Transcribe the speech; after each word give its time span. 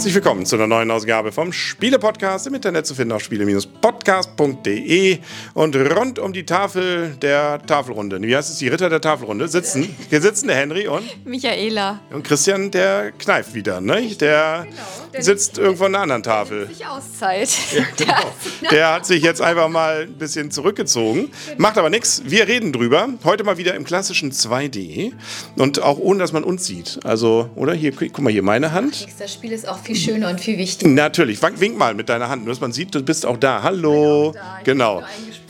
Herzlich 0.00 0.14
willkommen 0.14 0.46
zu 0.46 0.56
einer 0.56 0.66
neuen 0.66 0.90
Ausgabe 0.90 1.30
vom 1.30 1.52
Spiele-Podcast 1.52 2.46
im 2.46 2.54
Internet 2.54 2.86
zu 2.86 2.94
finden 2.94 3.12
auf 3.12 3.22
spiele-podcast.de 3.22 5.18
und 5.52 5.76
rund 5.76 6.18
um 6.18 6.32
die 6.32 6.46
Tafel 6.46 7.18
der 7.20 7.60
Tafelrunde. 7.66 8.18
Wie 8.22 8.34
heißt 8.34 8.48
es? 8.48 8.56
Die 8.56 8.68
Ritter 8.68 8.88
der 8.88 9.02
Tafelrunde 9.02 9.46
sitzen. 9.46 9.94
Hier 10.08 10.22
sitzen 10.22 10.46
der 10.46 10.56
Henry 10.56 10.88
und 10.88 11.26
Michaela. 11.26 12.00
Und 12.10 12.22
Christian, 12.24 12.70
der 12.70 13.12
kneift 13.12 13.52
wieder, 13.52 13.82
ne? 13.82 14.00
Der, 14.18 14.64
genau, 14.66 14.82
der 15.12 15.22
sitzt 15.22 15.58
irgendwo 15.58 15.84
an 15.84 15.94
einer 15.94 16.04
anderen 16.04 16.22
Tafel. 16.22 16.60
Der 16.60 16.68
sich 16.74 16.86
Auszeit. 16.86 17.50
Ja, 17.74 17.84
genau. 17.98 18.70
Der 18.70 18.94
hat 18.94 19.04
sich 19.04 19.22
jetzt 19.22 19.42
einfach 19.42 19.68
mal 19.68 20.04
ein 20.04 20.14
bisschen 20.14 20.50
zurückgezogen. 20.50 21.30
Macht 21.58 21.76
aber 21.76 21.90
nichts. 21.90 22.22
Wir 22.24 22.48
reden 22.48 22.72
drüber. 22.72 23.10
Heute 23.22 23.44
mal 23.44 23.58
wieder 23.58 23.74
im 23.74 23.84
klassischen 23.84 24.32
2D 24.32 25.12
und 25.56 25.82
auch 25.82 25.98
ohne, 25.98 26.20
dass 26.20 26.32
man 26.32 26.42
uns 26.42 26.64
sieht. 26.64 27.00
Also, 27.04 27.50
oder? 27.54 27.74
Hier, 27.74 27.92
guck 27.92 28.20
mal 28.20 28.32
hier, 28.32 28.42
meine 28.42 28.72
Hand. 28.72 29.06
Das 29.18 29.34
Spiel 29.34 29.52
ist 29.52 29.68
auch 29.68 29.78
viel 29.78 29.89
schöner 29.94 30.28
und 30.28 30.40
viel 30.40 30.58
wichtiger. 30.58 30.90
Natürlich. 30.90 31.40
Wink 31.42 31.76
mal 31.76 31.94
mit 31.94 32.08
deiner 32.08 32.28
Hand, 32.28 32.44
nur 32.44 32.52
dass 32.52 32.60
man 32.60 32.72
sieht, 32.72 32.94
du 32.94 33.02
bist 33.02 33.26
auch 33.26 33.36
da. 33.36 33.62
Hallo. 33.62 34.30
Auch 34.30 34.34
da. 34.34 34.60
Genau. 34.64 35.02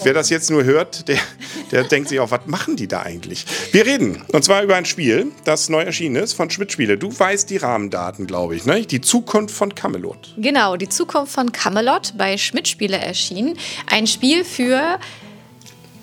Wer 0.03 0.15
das 0.15 0.31
jetzt 0.31 0.51
nur 0.51 0.65
hört, 0.65 1.09
der, 1.09 1.19
der 1.71 1.85
denkt 1.85 2.09
sich 2.09 2.21
auch, 2.21 2.31
was 2.31 2.47
machen 2.47 2.77
die 2.77 2.89
da 2.89 3.03
eigentlich? 3.03 3.45
Wir 3.73 3.85
reden. 3.85 4.23
Und 4.33 4.43
zwar 4.45 4.63
über 4.63 4.77
ein 4.77 4.87
Spiel, 4.87 5.31
das 5.45 5.69
neu 5.69 5.83
erschienen 5.83 6.17
ist 6.17 6.33
von 6.33 6.49
Schmidt 6.49 6.73
Spiele. 6.73 6.97
Du 6.97 7.17
weißt 7.17 7.51
die 7.51 7.59
Rahmendaten, 7.59 8.27
glaube 8.27 8.57
ich, 8.57 8.65
ne? 8.65 8.83
Die 8.87 9.03
Zukunft 9.03 9.55
von 9.55 9.75
Camelot. 9.75 10.35
Genau, 10.39 10.77
die 10.77 10.89
Zukunft 10.89 11.33
von 11.33 11.53
Camelot 11.53 12.15
bei 12.17 12.39
Schmidt 12.39 12.67
Spiele 12.67 12.97
erschienen. 12.97 13.59
Ein 13.91 14.07
Spiel 14.07 14.45
für 14.45 14.99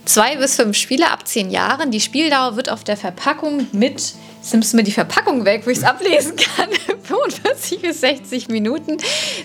zwei 0.06 0.36
bis 0.36 0.56
fünf 0.56 0.78
Spiele 0.78 1.10
ab 1.12 1.28
zehn 1.28 1.50
Jahren. 1.50 1.90
Die 1.90 2.00
Spieldauer 2.00 2.56
wird 2.56 2.70
auf 2.70 2.84
der 2.84 2.98
Verpackung 2.98 3.68
mit 3.72 4.14
Jetzt 4.48 4.54
nimmst 4.54 4.72
du 4.72 4.78
mir 4.78 4.84
die 4.84 4.94
Verpackung 4.94 5.44
weg, 5.44 5.64
wo 5.66 5.72
ich 5.72 5.80
es 5.80 5.84
ablesen 5.84 6.38
kann. 6.38 6.70
45 7.04 7.82
bis 7.82 8.00
60 8.00 8.48
Minuten. 8.48 8.96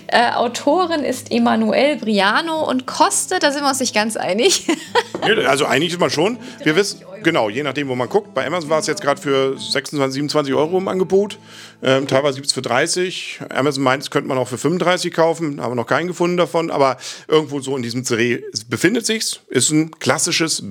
Äh, 0.07 0.31
Autorin 0.31 1.03
ist 1.03 1.29
Emanuel 1.29 1.97
Briano 1.97 2.69
und 2.69 2.85
kostet, 2.85 3.43
da 3.43 3.51
sind 3.51 3.63
wir 3.63 3.67
uns 3.67 3.81
nicht 3.81 3.93
ganz 3.93 4.15
einig. 4.15 4.65
also 5.45 5.65
einig 5.65 5.91
ist 5.91 5.99
man 5.99 6.09
schon. 6.09 6.39
Wir 6.63 6.77
wissen, 6.77 7.01
genau, 7.21 7.49
je 7.49 7.63
nachdem, 7.63 7.89
wo 7.89 7.95
man 7.95 8.07
guckt. 8.07 8.33
Bei 8.33 8.47
Amazon 8.47 8.69
war 8.69 8.79
es 8.79 8.87
jetzt 8.87 9.01
gerade 9.01 9.19
für 9.19 9.59
26, 9.59 10.13
27 10.13 10.53
Euro 10.53 10.77
im 10.77 10.87
Angebot. 10.87 11.37
Ähm, 11.81 12.07
teilweise 12.07 12.35
gibt 12.35 12.47
es 12.47 12.53
für 12.53 12.61
30. 12.61 13.41
Amazon 13.49 13.83
meint, 13.83 14.03
es 14.03 14.09
könnte 14.09 14.29
man 14.29 14.37
auch 14.37 14.47
für 14.47 14.57
35 14.57 15.13
kaufen. 15.13 15.59
Haben 15.59 15.71
wir 15.71 15.75
noch 15.75 15.87
keinen 15.87 16.07
gefunden 16.07 16.37
davon. 16.37 16.71
Aber 16.71 16.95
irgendwo 17.27 17.59
so 17.59 17.75
in 17.75 17.83
diesem 17.83 18.05
Dreh 18.05 18.39
befindet 18.69 19.05
sich's. 19.05 19.41
Ist 19.49 19.69
ein 19.69 19.91
klassisches 19.99 20.63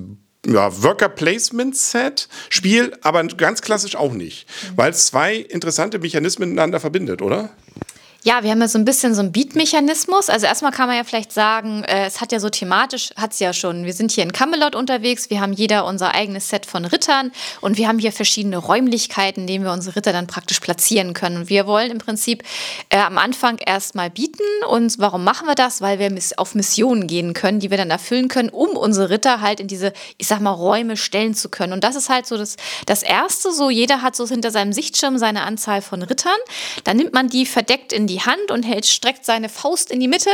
ja, 0.45 0.83
Worker 0.83 1.09
Placement 1.09 1.75
Set 1.75 2.27
Spiel, 2.49 2.95
aber 3.01 3.23
ganz 3.25 3.61
klassisch 3.61 3.95
auch 3.95 4.13
nicht, 4.13 4.47
mhm. 4.47 4.77
weil 4.77 4.91
es 4.91 5.07
zwei 5.07 5.35
interessante 5.35 5.99
Mechanismen 5.99 6.49
miteinander 6.49 6.79
verbindet, 6.79 7.21
oder? 7.21 7.49
Ja, 8.25 8.41
wir 8.41 8.51
haben 8.51 8.61
ja 8.61 8.69
so 8.69 8.79
ein 8.79 8.85
bisschen 8.85 9.13
so 9.13 9.19
einen 9.19 9.33
Beat-Mechanismus. 9.33 10.29
Also 10.29 10.45
erstmal 10.45 10.71
kann 10.71 10.87
man 10.87 10.95
ja 10.95 11.03
vielleicht 11.03 11.33
sagen, 11.33 11.83
äh, 11.83 12.05
es 12.05 12.21
hat 12.21 12.31
ja 12.31 12.39
so 12.39 12.49
thematisch, 12.49 13.09
hat 13.17 13.33
es 13.33 13.39
ja 13.39 13.51
schon. 13.51 13.83
Wir 13.83 13.91
sind 13.91 14.11
hier 14.11 14.23
in 14.23 14.31
Camelot 14.31 14.75
unterwegs, 14.75 15.29
wir 15.29 15.41
haben 15.41 15.51
jeder 15.51 15.85
unser 15.85 16.15
eigenes 16.15 16.47
Set 16.47 16.65
von 16.65 16.85
Rittern 16.85 17.33
und 17.59 17.77
wir 17.77 17.89
haben 17.89 17.99
hier 17.99 18.13
verschiedene 18.13 18.55
Räumlichkeiten, 18.55 19.41
in 19.41 19.47
denen 19.47 19.65
wir 19.65 19.73
unsere 19.73 19.97
Ritter 19.97 20.13
dann 20.13 20.27
praktisch 20.27 20.61
platzieren 20.61 21.13
können. 21.13 21.35
Und 21.35 21.49
wir 21.49 21.67
wollen 21.67 21.91
im 21.91 21.97
Prinzip 21.97 22.43
äh, 22.87 22.97
am 22.97 23.17
Anfang 23.17 23.57
erstmal 23.57 24.09
bieten. 24.09 24.41
Und 24.69 24.99
warum 24.99 25.25
machen 25.25 25.45
wir 25.45 25.55
das? 25.55 25.81
Weil 25.81 25.99
wir 25.99 26.09
auf 26.37 26.55
Missionen 26.55 27.07
gehen 27.07 27.33
können, 27.33 27.59
die 27.59 27.71
wir 27.71 27.77
dann 27.77 27.89
erfüllen 27.89 28.29
können, 28.29 28.47
um 28.47 28.77
unsere 28.77 29.09
Ritter 29.09 29.41
halt 29.41 29.59
in 29.59 29.67
diese, 29.67 29.91
ich 30.17 30.27
sag 30.27 30.39
mal, 30.39 30.51
Räume 30.51 30.95
stellen 30.95 31.35
zu 31.35 31.49
können. 31.49 31.73
Und 31.73 31.83
das 31.83 31.97
ist 31.97 32.07
halt 32.07 32.25
so 32.25 32.37
das, 32.37 32.55
das 32.85 33.03
Erste, 33.03 33.51
so 33.51 33.69
jeder 33.69 34.01
hat 34.01 34.15
so 34.15 34.25
hinter 34.25 34.49
seinem 34.49 34.71
Sichtschirm 34.71 35.17
seine 35.17 35.41
Anzahl 35.41 35.81
von 35.81 36.03
Rittern. 36.03 36.31
Dann 36.85 36.95
nimmt 36.95 37.13
man 37.13 37.27
die 37.27 37.45
verdeckt 37.45 37.91
in 37.91 38.07
die 38.07 38.12
die 38.13 38.21
Hand 38.21 38.51
und 38.51 38.63
hält, 38.63 38.85
streckt 38.85 39.25
seine 39.25 39.49
Faust 39.49 39.91
in 39.91 39.99
die 39.99 40.07
Mitte. 40.07 40.29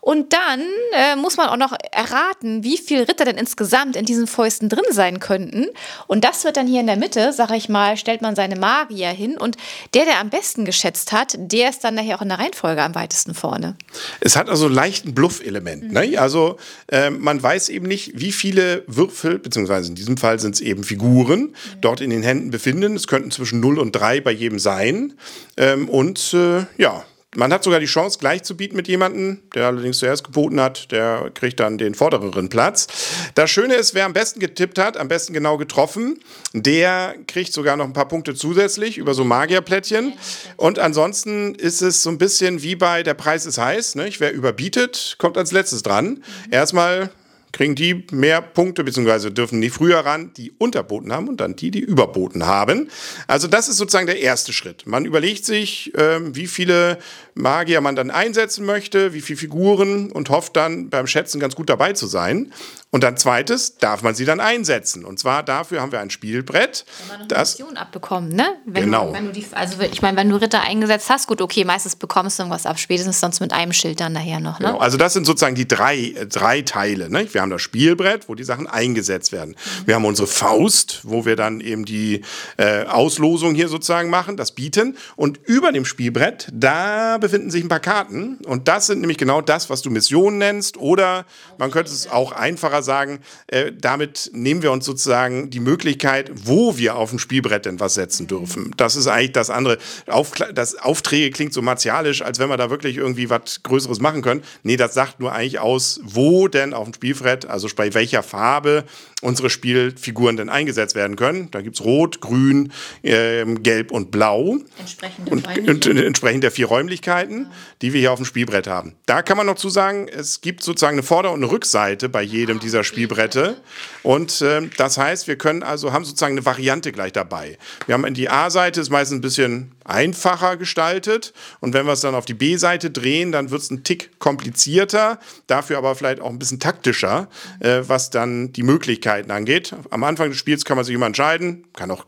Und 0.00 0.32
dann 0.32 0.60
äh, 0.94 1.16
muss 1.16 1.36
man 1.36 1.48
auch 1.48 1.56
noch 1.56 1.76
erraten, 1.92 2.64
wie 2.64 2.76
viele 2.76 3.08
Ritter 3.08 3.24
denn 3.24 3.36
insgesamt 3.36 3.96
in 3.96 4.04
diesen 4.04 4.26
Fäusten 4.26 4.68
drin 4.68 4.84
sein 4.90 5.20
könnten. 5.20 5.66
Und 6.06 6.24
das 6.24 6.44
wird 6.44 6.56
dann 6.56 6.66
hier 6.66 6.80
in 6.80 6.86
der 6.86 6.96
Mitte, 6.96 7.32
sag 7.32 7.50
ich 7.52 7.68
mal, 7.68 7.96
stellt 7.96 8.22
man 8.22 8.34
seine 8.34 8.56
Magier 8.56 9.10
hin. 9.10 9.36
Und 9.36 9.56
der, 9.94 10.04
der 10.04 10.18
am 10.18 10.30
besten 10.30 10.64
geschätzt 10.64 11.12
hat, 11.12 11.34
der 11.38 11.70
ist 11.70 11.84
dann 11.84 11.94
nachher 11.94 12.16
auch 12.16 12.22
in 12.22 12.28
der 12.28 12.38
Reihenfolge 12.38 12.82
am 12.82 12.94
weitesten 12.94 13.34
vorne. 13.34 13.76
Es 14.20 14.36
hat 14.36 14.48
also 14.48 14.68
leicht 14.68 15.06
ein 15.06 15.14
Bluff-Element. 15.14 15.92
Ne? 15.92 16.04
Mhm. 16.06 16.10
Ne? 16.10 16.18
Also 16.18 16.56
äh, 16.88 17.10
man 17.10 17.42
weiß 17.42 17.68
eben 17.68 17.86
nicht, 17.86 18.12
wie 18.14 18.32
viele 18.32 18.82
Würfel, 18.86 19.38
beziehungsweise 19.38 19.88
in 19.88 19.94
diesem 19.94 20.16
Fall 20.16 20.40
sind 20.40 20.56
es 20.56 20.60
eben 20.60 20.82
Figuren, 20.82 21.40
mhm. 21.40 21.54
dort 21.80 22.00
in 22.00 22.10
den 22.10 22.22
Händen 22.22 22.50
befinden. 22.50 22.96
Es 22.96 23.06
könnten 23.06 23.30
zwischen 23.30 23.60
0 23.60 23.78
und 23.78 23.92
3 23.92 24.20
bei 24.20 24.32
jedem 24.32 24.58
sein. 24.58 25.14
Ähm, 25.56 25.88
und 25.88 26.34
äh, 26.34 26.64
ja, 26.76 27.04
man 27.36 27.52
hat 27.52 27.62
sogar 27.62 27.78
die 27.78 27.86
Chance, 27.86 28.18
gleich 28.18 28.42
zu 28.42 28.56
bieten 28.56 28.74
mit 28.74 28.88
jemandem, 28.88 29.40
der 29.54 29.66
allerdings 29.66 29.98
zuerst 29.98 30.24
geboten 30.24 30.60
hat, 30.60 30.90
der 30.90 31.30
kriegt 31.32 31.60
dann 31.60 31.78
den 31.78 31.94
vordereren 31.94 32.48
Platz. 32.48 32.88
Das 33.34 33.50
Schöne 33.50 33.74
ist, 33.74 33.94
wer 33.94 34.04
am 34.04 34.12
besten 34.12 34.40
getippt 34.40 34.78
hat, 34.78 34.96
am 34.96 35.06
besten 35.06 35.32
genau 35.32 35.56
getroffen, 35.56 36.18
der 36.52 37.14
kriegt 37.28 37.52
sogar 37.52 37.76
noch 37.76 37.84
ein 37.84 37.92
paar 37.92 38.08
Punkte 38.08 38.34
zusätzlich 38.34 38.98
über 38.98 39.14
so 39.14 39.24
Magierplättchen. 39.24 40.14
Und 40.56 40.80
ansonsten 40.80 41.54
ist 41.54 41.82
es 41.82 42.02
so 42.02 42.10
ein 42.10 42.18
bisschen 42.18 42.62
wie 42.62 42.74
bei 42.74 43.04
Der 43.04 43.14
Preis 43.14 43.46
ist 43.46 43.58
heiß. 43.58 43.94
Ne? 43.94 44.10
Wer 44.18 44.32
überbietet, 44.32 45.14
kommt 45.18 45.38
als 45.38 45.52
letztes 45.52 45.82
dran. 45.82 46.24
Erstmal 46.50 47.10
kriegen 47.52 47.74
die 47.74 48.06
mehr 48.12 48.40
Punkte, 48.40 48.84
beziehungsweise 48.84 49.30
dürfen 49.30 49.60
die 49.60 49.70
früher 49.70 49.98
ran, 49.98 50.32
die 50.36 50.52
unterboten 50.58 51.12
haben 51.12 51.28
und 51.28 51.40
dann 51.40 51.56
die, 51.56 51.70
die 51.70 51.80
überboten 51.80 52.46
haben. 52.46 52.88
Also 53.26 53.48
das 53.48 53.68
ist 53.68 53.76
sozusagen 53.76 54.06
der 54.06 54.20
erste 54.20 54.52
Schritt. 54.52 54.86
Man 54.86 55.04
überlegt 55.04 55.44
sich, 55.44 55.94
äh, 55.94 56.34
wie 56.34 56.46
viele 56.46 56.98
Magier 57.40 57.80
man 57.80 57.96
dann 57.96 58.10
einsetzen 58.10 58.64
möchte, 58.64 59.12
wie 59.12 59.20
viele 59.20 59.38
Figuren 59.38 60.10
und 60.12 60.30
hofft 60.30 60.56
dann 60.56 60.90
beim 60.90 61.06
Schätzen 61.06 61.40
ganz 61.40 61.56
gut 61.56 61.68
dabei 61.68 61.92
zu 61.92 62.06
sein. 62.06 62.52
Und 62.92 63.04
dann 63.04 63.16
zweites, 63.16 63.78
darf 63.78 64.02
man 64.02 64.16
sie 64.16 64.24
dann 64.24 64.40
einsetzen. 64.40 65.04
Und 65.04 65.20
zwar 65.20 65.44
dafür 65.44 65.80
haben 65.80 65.92
wir 65.92 66.00
ein 66.00 66.10
Spielbrett. 66.10 66.84
Wenn 66.98 67.08
man 67.08 67.20
noch 67.20 67.28
das, 67.28 67.54
eine 67.54 67.64
Mission 67.64 67.76
abbekommen, 67.76 68.30
ne? 68.30 68.56
Wenn 68.66 68.86
genau. 68.86 69.08
Du, 69.08 69.12
wenn 69.12 69.26
du 69.26 69.32
die, 69.32 69.46
also 69.52 69.80
ich 69.80 70.02
meine, 70.02 70.16
wenn 70.16 70.28
du 70.28 70.40
Ritter 70.40 70.60
eingesetzt 70.60 71.08
hast, 71.08 71.28
gut, 71.28 71.40
okay, 71.40 71.64
meistens 71.64 71.94
bekommst 71.94 72.38
du 72.38 72.42
irgendwas 72.42 72.66
ab, 72.66 72.80
spätestens 72.80 73.20
sonst 73.20 73.38
mit 73.38 73.52
einem 73.52 73.72
Schild 73.72 74.00
dann 74.00 74.12
nachher 74.12 74.40
noch, 74.40 74.58
ne? 74.58 74.66
Genau. 74.66 74.78
Also 74.78 74.96
das 74.96 75.12
sind 75.12 75.24
sozusagen 75.24 75.54
die 75.54 75.68
drei, 75.68 75.98
äh, 75.98 76.26
drei 76.26 76.62
Teile. 76.62 77.08
Ne? 77.10 77.32
Wir 77.32 77.42
haben 77.42 77.50
das 77.50 77.62
Spielbrett, 77.62 78.28
wo 78.28 78.34
die 78.34 78.42
Sachen 78.42 78.66
eingesetzt 78.66 79.30
werden. 79.30 79.50
Mhm. 79.50 79.86
Wir 79.86 79.94
haben 79.94 80.04
unsere 80.04 80.26
Faust, 80.26 81.00
wo 81.04 81.24
wir 81.24 81.36
dann 81.36 81.60
eben 81.60 81.84
die 81.84 82.22
äh, 82.56 82.86
Auslosung 82.86 83.54
hier 83.54 83.68
sozusagen 83.68 84.10
machen, 84.10 84.36
das 84.36 84.50
Bieten. 84.50 84.96
Und 85.14 85.38
über 85.44 85.70
dem 85.70 85.84
Spielbrett, 85.84 86.48
da 86.52 87.18
befinden 87.18 87.29
sich 87.30 87.64
ein 87.64 87.68
paar 87.68 87.80
Karten. 87.80 88.36
Und 88.46 88.68
das 88.68 88.86
sind 88.86 89.00
nämlich 89.00 89.18
genau 89.18 89.40
das, 89.40 89.70
was 89.70 89.82
du 89.82 89.90
Mission 89.90 90.38
nennst. 90.38 90.76
Oder 90.76 91.24
man 91.58 91.70
könnte 91.70 91.90
es 91.90 92.10
auch 92.10 92.32
einfacher 92.32 92.82
sagen, 92.82 93.20
äh, 93.46 93.72
damit 93.72 94.30
nehmen 94.32 94.62
wir 94.62 94.72
uns 94.72 94.84
sozusagen 94.84 95.50
die 95.50 95.60
Möglichkeit, 95.60 96.30
wo 96.34 96.76
wir 96.76 96.96
auf 96.96 97.10
dem 97.10 97.18
Spielbrett 97.18 97.66
denn 97.66 97.80
was 97.80 97.94
setzen 97.94 98.26
dürfen. 98.26 98.72
Das 98.76 98.96
ist 98.96 99.06
eigentlich 99.06 99.32
das 99.32 99.50
andere. 99.50 99.78
Auf, 100.06 100.32
das 100.32 100.76
Aufträge 100.76 101.30
klingt 101.30 101.52
so 101.52 101.62
martialisch, 101.62 102.22
als 102.22 102.38
wenn 102.38 102.48
wir 102.48 102.56
da 102.56 102.70
wirklich 102.70 102.96
irgendwie 102.96 103.30
was 103.30 103.62
Größeres 103.62 104.00
machen 104.00 104.22
können. 104.22 104.42
Nee, 104.62 104.76
das 104.76 104.94
sagt 104.94 105.20
nur 105.20 105.32
eigentlich 105.32 105.58
aus, 105.58 106.00
wo 106.02 106.48
denn 106.48 106.74
auf 106.74 106.84
dem 106.84 106.94
Spielbrett, 106.94 107.46
also 107.46 107.68
bei 107.76 107.94
welcher 107.94 108.22
Farbe 108.22 108.84
unsere 109.22 109.50
Spielfiguren 109.50 110.36
denn 110.36 110.48
eingesetzt 110.48 110.94
werden 110.94 111.16
können. 111.16 111.50
Da 111.50 111.60
gibt 111.60 111.76
es 111.78 111.84
Rot, 111.84 112.20
Grün, 112.20 112.72
äh, 113.02 113.44
Gelb 113.44 113.92
und 113.92 114.10
Blau. 114.10 114.58
Entsprechend, 114.78 115.30
und, 115.30 115.46
und, 115.68 115.86
entsprechend 115.86 116.44
der 116.44 116.50
vier 116.50 116.66
Räumlichkeiten, 116.66 117.09
ja. 117.10 117.50
die 117.82 117.92
wir 117.92 118.00
hier 118.00 118.12
auf 118.12 118.18
dem 118.18 118.24
Spielbrett 118.24 118.66
haben. 118.66 118.94
Da 119.06 119.22
kann 119.22 119.36
man 119.36 119.46
noch 119.46 119.56
zu 119.56 119.68
sagen, 119.68 120.08
es 120.08 120.40
gibt 120.40 120.62
sozusagen 120.62 120.94
eine 120.94 121.02
Vorder- 121.02 121.32
und 121.32 121.42
eine 121.42 121.50
Rückseite 121.50 122.08
bei 122.08 122.22
jedem 122.22 122.60
dieser 122.60 122.84
Spielbrette. 122.84 123.56
Und 124.02 124.40
äh, 124.42 124.68
das 124.76 124.98
heißt, 124.98 125.28
wir 125.28 125.36
können 125.36 125.62
also 125.62 125.92
haben 125.92 126.04
sozusagen 126.04 126.34
eine 126.34 126.46
Variante 126.46 126.92
gleich 126.92 127.12
dabei. 127.12 127.58
Wir 127.86 127.94
haben 127.94 128.12
die 128.14 128.28
A-Seite 128.28 128.80
ist 128.80 128.90
meistens 128.90 129.18
ein 129.18 129.20
bisschen 129.20 129.72
einfacher 129.84 130.56
gestaltet. 130.56 131.32
Und 131.60 131.74
wenn 131.74 131.86
wir 131.86 131.92
es 131.92 132.00
dann 132.00 132.14
auf 132.14 132.24
die 132.24 132.34
B-Seite 132.34 132.90
drehen, 132.90 133.32
dann 133.32 133.50
wird 133.50 133.62
es 133.62 133.70
ein 133.70 133.84
Tick 133.84 134.18
komplizierter, 134.18 135.18
dafür 135.46 135.78
aber 135.78 135.94
vielleicht 135.94 136.20
auch 136.20 136.30
ein 136.30 136.38
bisschen 136.38 136.60
taktischer, 136.60 137.28
äh, 137.60 137.82
was 137.86 138.10
dann 138.10 138.52
die 138.52 138.62
Möglichkeiten 138.62 139.30
angeht. 139.30 139.74
Am 139.90 140.04
Anfang 140.04 140.30
des 140.30 140.38
Spiels 140.38 140.64
kann 140.64 140.76
man 140.76 140.84
sich 140.84 140.94
immer 140.94 141.06
entscheiden, 141.06 141.64
kann 141.74 141.90
auch 141.90 142.06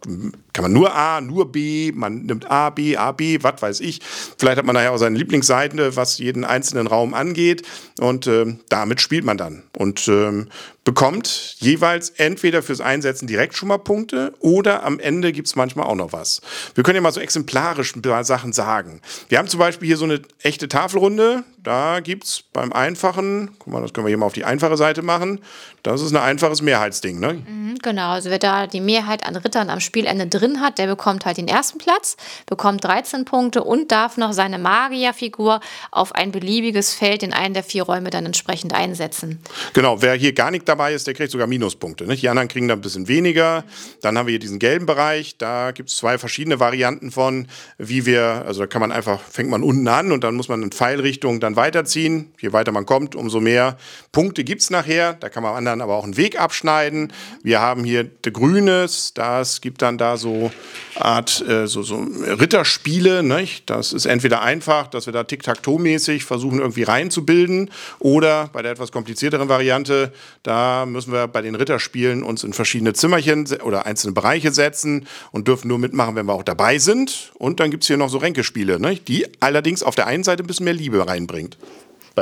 kann 0.52 0.62
man 0.62 0.72
nur 0.72 0.94
A, 0.94 1.20
nur 1.20 1.50
B, 1.50 1.92
man 1.94 2.22
nimmt 2.22 2.50
A, 2.50 2.70
B, 2.70 2.96
A, 2.96 3.12
B, 3.12 3.38
was 3.42 3.62
weiß 3.62 3.80
ich. 3.80 4.00
Vielleicht 4.38 4.58
hat 4.58 4.66
man 4.66 4.74
nachher 4.74 4.92
auch 4.92 4.98
seine 4.98 5.16
Lieblingsseite, 5.16 5.96
was 5.96 6.18
jeden 6.18 6.44
einzelnen 6.44 6.86
Raum 6.86 7.14
angeht. 7.14 7.62
Und 7.98 8.26
äh, 8.26 8.56
damit 8.68 9.00
spielt 9.00 9.24
man 9.24 9.38
dann. 9.38 9.62
Und 9.76 10.08
ähm, 10.08 10.48
bekommt 10.84 11.56
jeweils 11.58 12.10
entweder 12.10 12.62
fürs 12.62 12.80
Einsetzen 12.80 13.26
direkt 13.26 13.54
schon 13.54 13.68
mal 13.68 13.78
Punkte 13.78 14.34
oder 14.40 14.84
am 14.84 14.98
Ende 14.98 15.32
gibt 15.32 15.48
es 15.48 15.56
manchmal 15.56 15.86
auch 15.86 15.94
noch 15.94 16.12
was. 16.12 16.40
Wir 16.74 16.82
können 16.82 16.96
ja 16.96 17.00
mal 17.00 17.12
so 17.12 17.20
exemplarisch 17.20 17.94
ein 17.94 18.02
paar 18.02 18.24
Sachen 18.24 18.52
sagen. 18.52 19.00
Wir 19.28 19.38
haben 19.38 19.48
zum 19.48 19.60
Beispiel 19.60 19.86
hier 19.86 19.96
so 19.96 20.04
eine 20.04 20.20
echte 20.42 20.68
Tafelrunde. 20.68 21.44
Da 21.64 22.00
gibt 22.00 22.24
es 22.24 22.42
beim 22.52 22.72
einfachen, 22.72 23.52
guck 23.60 23.72
mal, 23.72 23.80
das 23.80 23.92
können 23.92 24.04
wir 24.04 24.08
hier 24.08 24.18
mal 24.18 24.26
auf 24.26 24.32
die 24.32 24.44
einfache 24.44 24.76
Seite 24.76 25.02
machen. 25.02 25.38
Das 25.84 26.00
ist 26.00 26.12
ein 26.12 26.20
einfaches 26.20 26.60
Mehrheitsding, 26.60 27.20
ne? 27.20 27.34
Mhm, 27.34 27.78
genau, 27.80 28.10
also 28.10 28.30
wer 28.30 28.40
da 28.40 28.66
die 28.66 28.80
Mehrheit 28.80 29.24
an 29.24 29.36
Rittern 29.36 29.70
am 29.70 29.78
Spielende 29.78 30.26
drin 30.26 30.60
hat, 30.60 30.78
der 30.78 30.88
bekommt 30.88 31.24
halt 31.24 31.36
den 31.36 31.46
ersten 31.46 31.78
Platz, 31.78 32.16
bekommt 32.46 32.82
13 32.82 33.24
Punkte 33.24 33.62
und 33.62 33.92
darf 33.92 34.16
noch 34.16 34.32
seine 34.32 34.58
Magierfigur 34.58 35.60
auf 35.92 36.14
ein 36.16 36.32
beliebiges 36.32 36.94
Feld 36.94 37.22
in 37.22 37.32
einen 37.32 37.54
der 37.54 37.62
vier 37.62 37.84
Räume 37.84 38.10
dann 38.10 38.26
entsprechend 38.26 38.74
einsetzen. 38.74 39.38
Genau, 39.72 40.02
wer 40.02 40.14
hier 40.14 40.32
gar 40.32 40.50
nicht 40.50 40.68
dabei 40.68 40.94
ist, 40.94 41.06
der 41.06 41.14
kriegt 41.14 41.30
sogar 41.30 41.46
Minuspunkte. 41.46 42.06
Nicht? 42.06 42.24
Die 42.24 42.28
anderen 42.28 42.48
kriegen 42.48 42.66
dann 42.66 42.80
ein 42.80 42.82
bisschen 42.82 43.06
weniger. 43.06 43.62
Dann 44.00 44.18
haben 44.18 44.26
wir 44.26 44.32
hier 44.32 44.40
diesen 44.40 44.58
gelben 44.58 44.86
Bereich. 44.86 45.36
Da 45.38 45.70
gibt 45.70 45.90
es 45.90 45.96
zwei 45.96 46.18
verschiedene 46.18 46.58
Varianten 46.58 47.12
von, 47.12 47.46
wie 47.78 48.04
wir, 48.04 48.44
also 48.46 48.62
da 48.62 48.66
kann 48.66 48.80
man 48.80 48.90
einfach, 48.90 49.20
fängt 49.20 49.50
man 49.50 49.62
unten 49.62 49.86
an 49.86 50.10
und 50.10 50.24
dann 50.24 50.34
muss 50.34 50.48
man 50.48 50.60
in 50.62 50.72
Pfeilrichtung 50.72 51.38
dann 51.38 51.51
weiterziehen. 51.56 52.32
Je 52.40 52.52
weiter 52.52 52.72
man 52.72 52.86
kommt, 52.86 53.14
umso 53.14 53.40
mehr 53.40 53.76
Punkte 54.12 54.44
gibt 54.44 54.62
es 54.62 54.70
nachher. 54.70 55.14
Da 55.14 55.28
kann 55.28 55.42
man 55.42 55.54
anderen 55.54 55.80
aber 55.80 55.94
auch 55.94 56.04
einen 56.04 56.16
Weg 56.16 56.40
abschneiden. 56.40 57.12
Wir 57.42 57.60
haben 57.60 57.84
hier 57.84 58.10
Grünes, 58.32 59.14
das 59.14 59.60
gibt 59.60 59.82
dann 59.82 59.98
da 59.98 60.16
so 60.16 60.50
Art 60.94 61.44
äh, 61.48 61.66
so, 61.66 61.82
so 61.82 61.96
Ritterspiele. 61.96 63.22
Nicht? 63.22 63.70
Das 63.70 63.92
ist 63.92 64.06
entweder 64.06 64.42
einfach, 64.42 64.88
dass 64.88 65.06
wir 65.06 65.12
da 65.12 65.24
Tic-Tac-Toe-mäßig 65.24 66.24
versuchen 66.24 66.58
irgendwie 66.58 66.82
reinzubilden 66.82 67.70
oder 67.98 68.50
bei 68.52 68.62
der 68.62 68.72
etwas 68.72 68.92
komplizierteren 68.92 69.48
Variante, 69.48 70.12
da 70.42 70.86
müssen 70.86 71.12
wir 71.12 71.28
bei 71.28 71.42
den 71.42 71.54
Ritterspielen 71.54 72.22
uns 72.22 72.44
in 72.44 72.52
verschiedene 72.52 72.92
Zimmerchen 72.92 73.46
oder 73.64 73.86
einzelne 73.86 74.12
Bereiche 74.12 74.52
setzen 74.52 75.06
und 75.30 75.48
dürfen 75.48 75.68
nur 75.68 75.78
mitmachen, 75.78 76.16
wenn 76.16 76.26
wir 76.26 76.32
auch 76.32 76.42
dabei 76.42 76.78
sind. 76.78 77.32
Und 77.34 77.60
dann 77.60 77.70
gibt 77.70 77.84
es 77.84 77.88
hier 77.88 77.96
noch 77.96 78.08
so 78.08 78.18
Ränkespiele, 78.18 78.80
nicht? 78.80 79.08
die 79.08 79.26
allerdings 79.40 79.82
auf 79.82 79.94
der 79.94 80.06
einen 80.06 80.24
Seite 80.24 80.42
ein 80.42 80.46
bisschen 80.46 80.64
mehr 80.64 80.74
Liebe 80.74 80.98
reinbringt. 81.42 81.58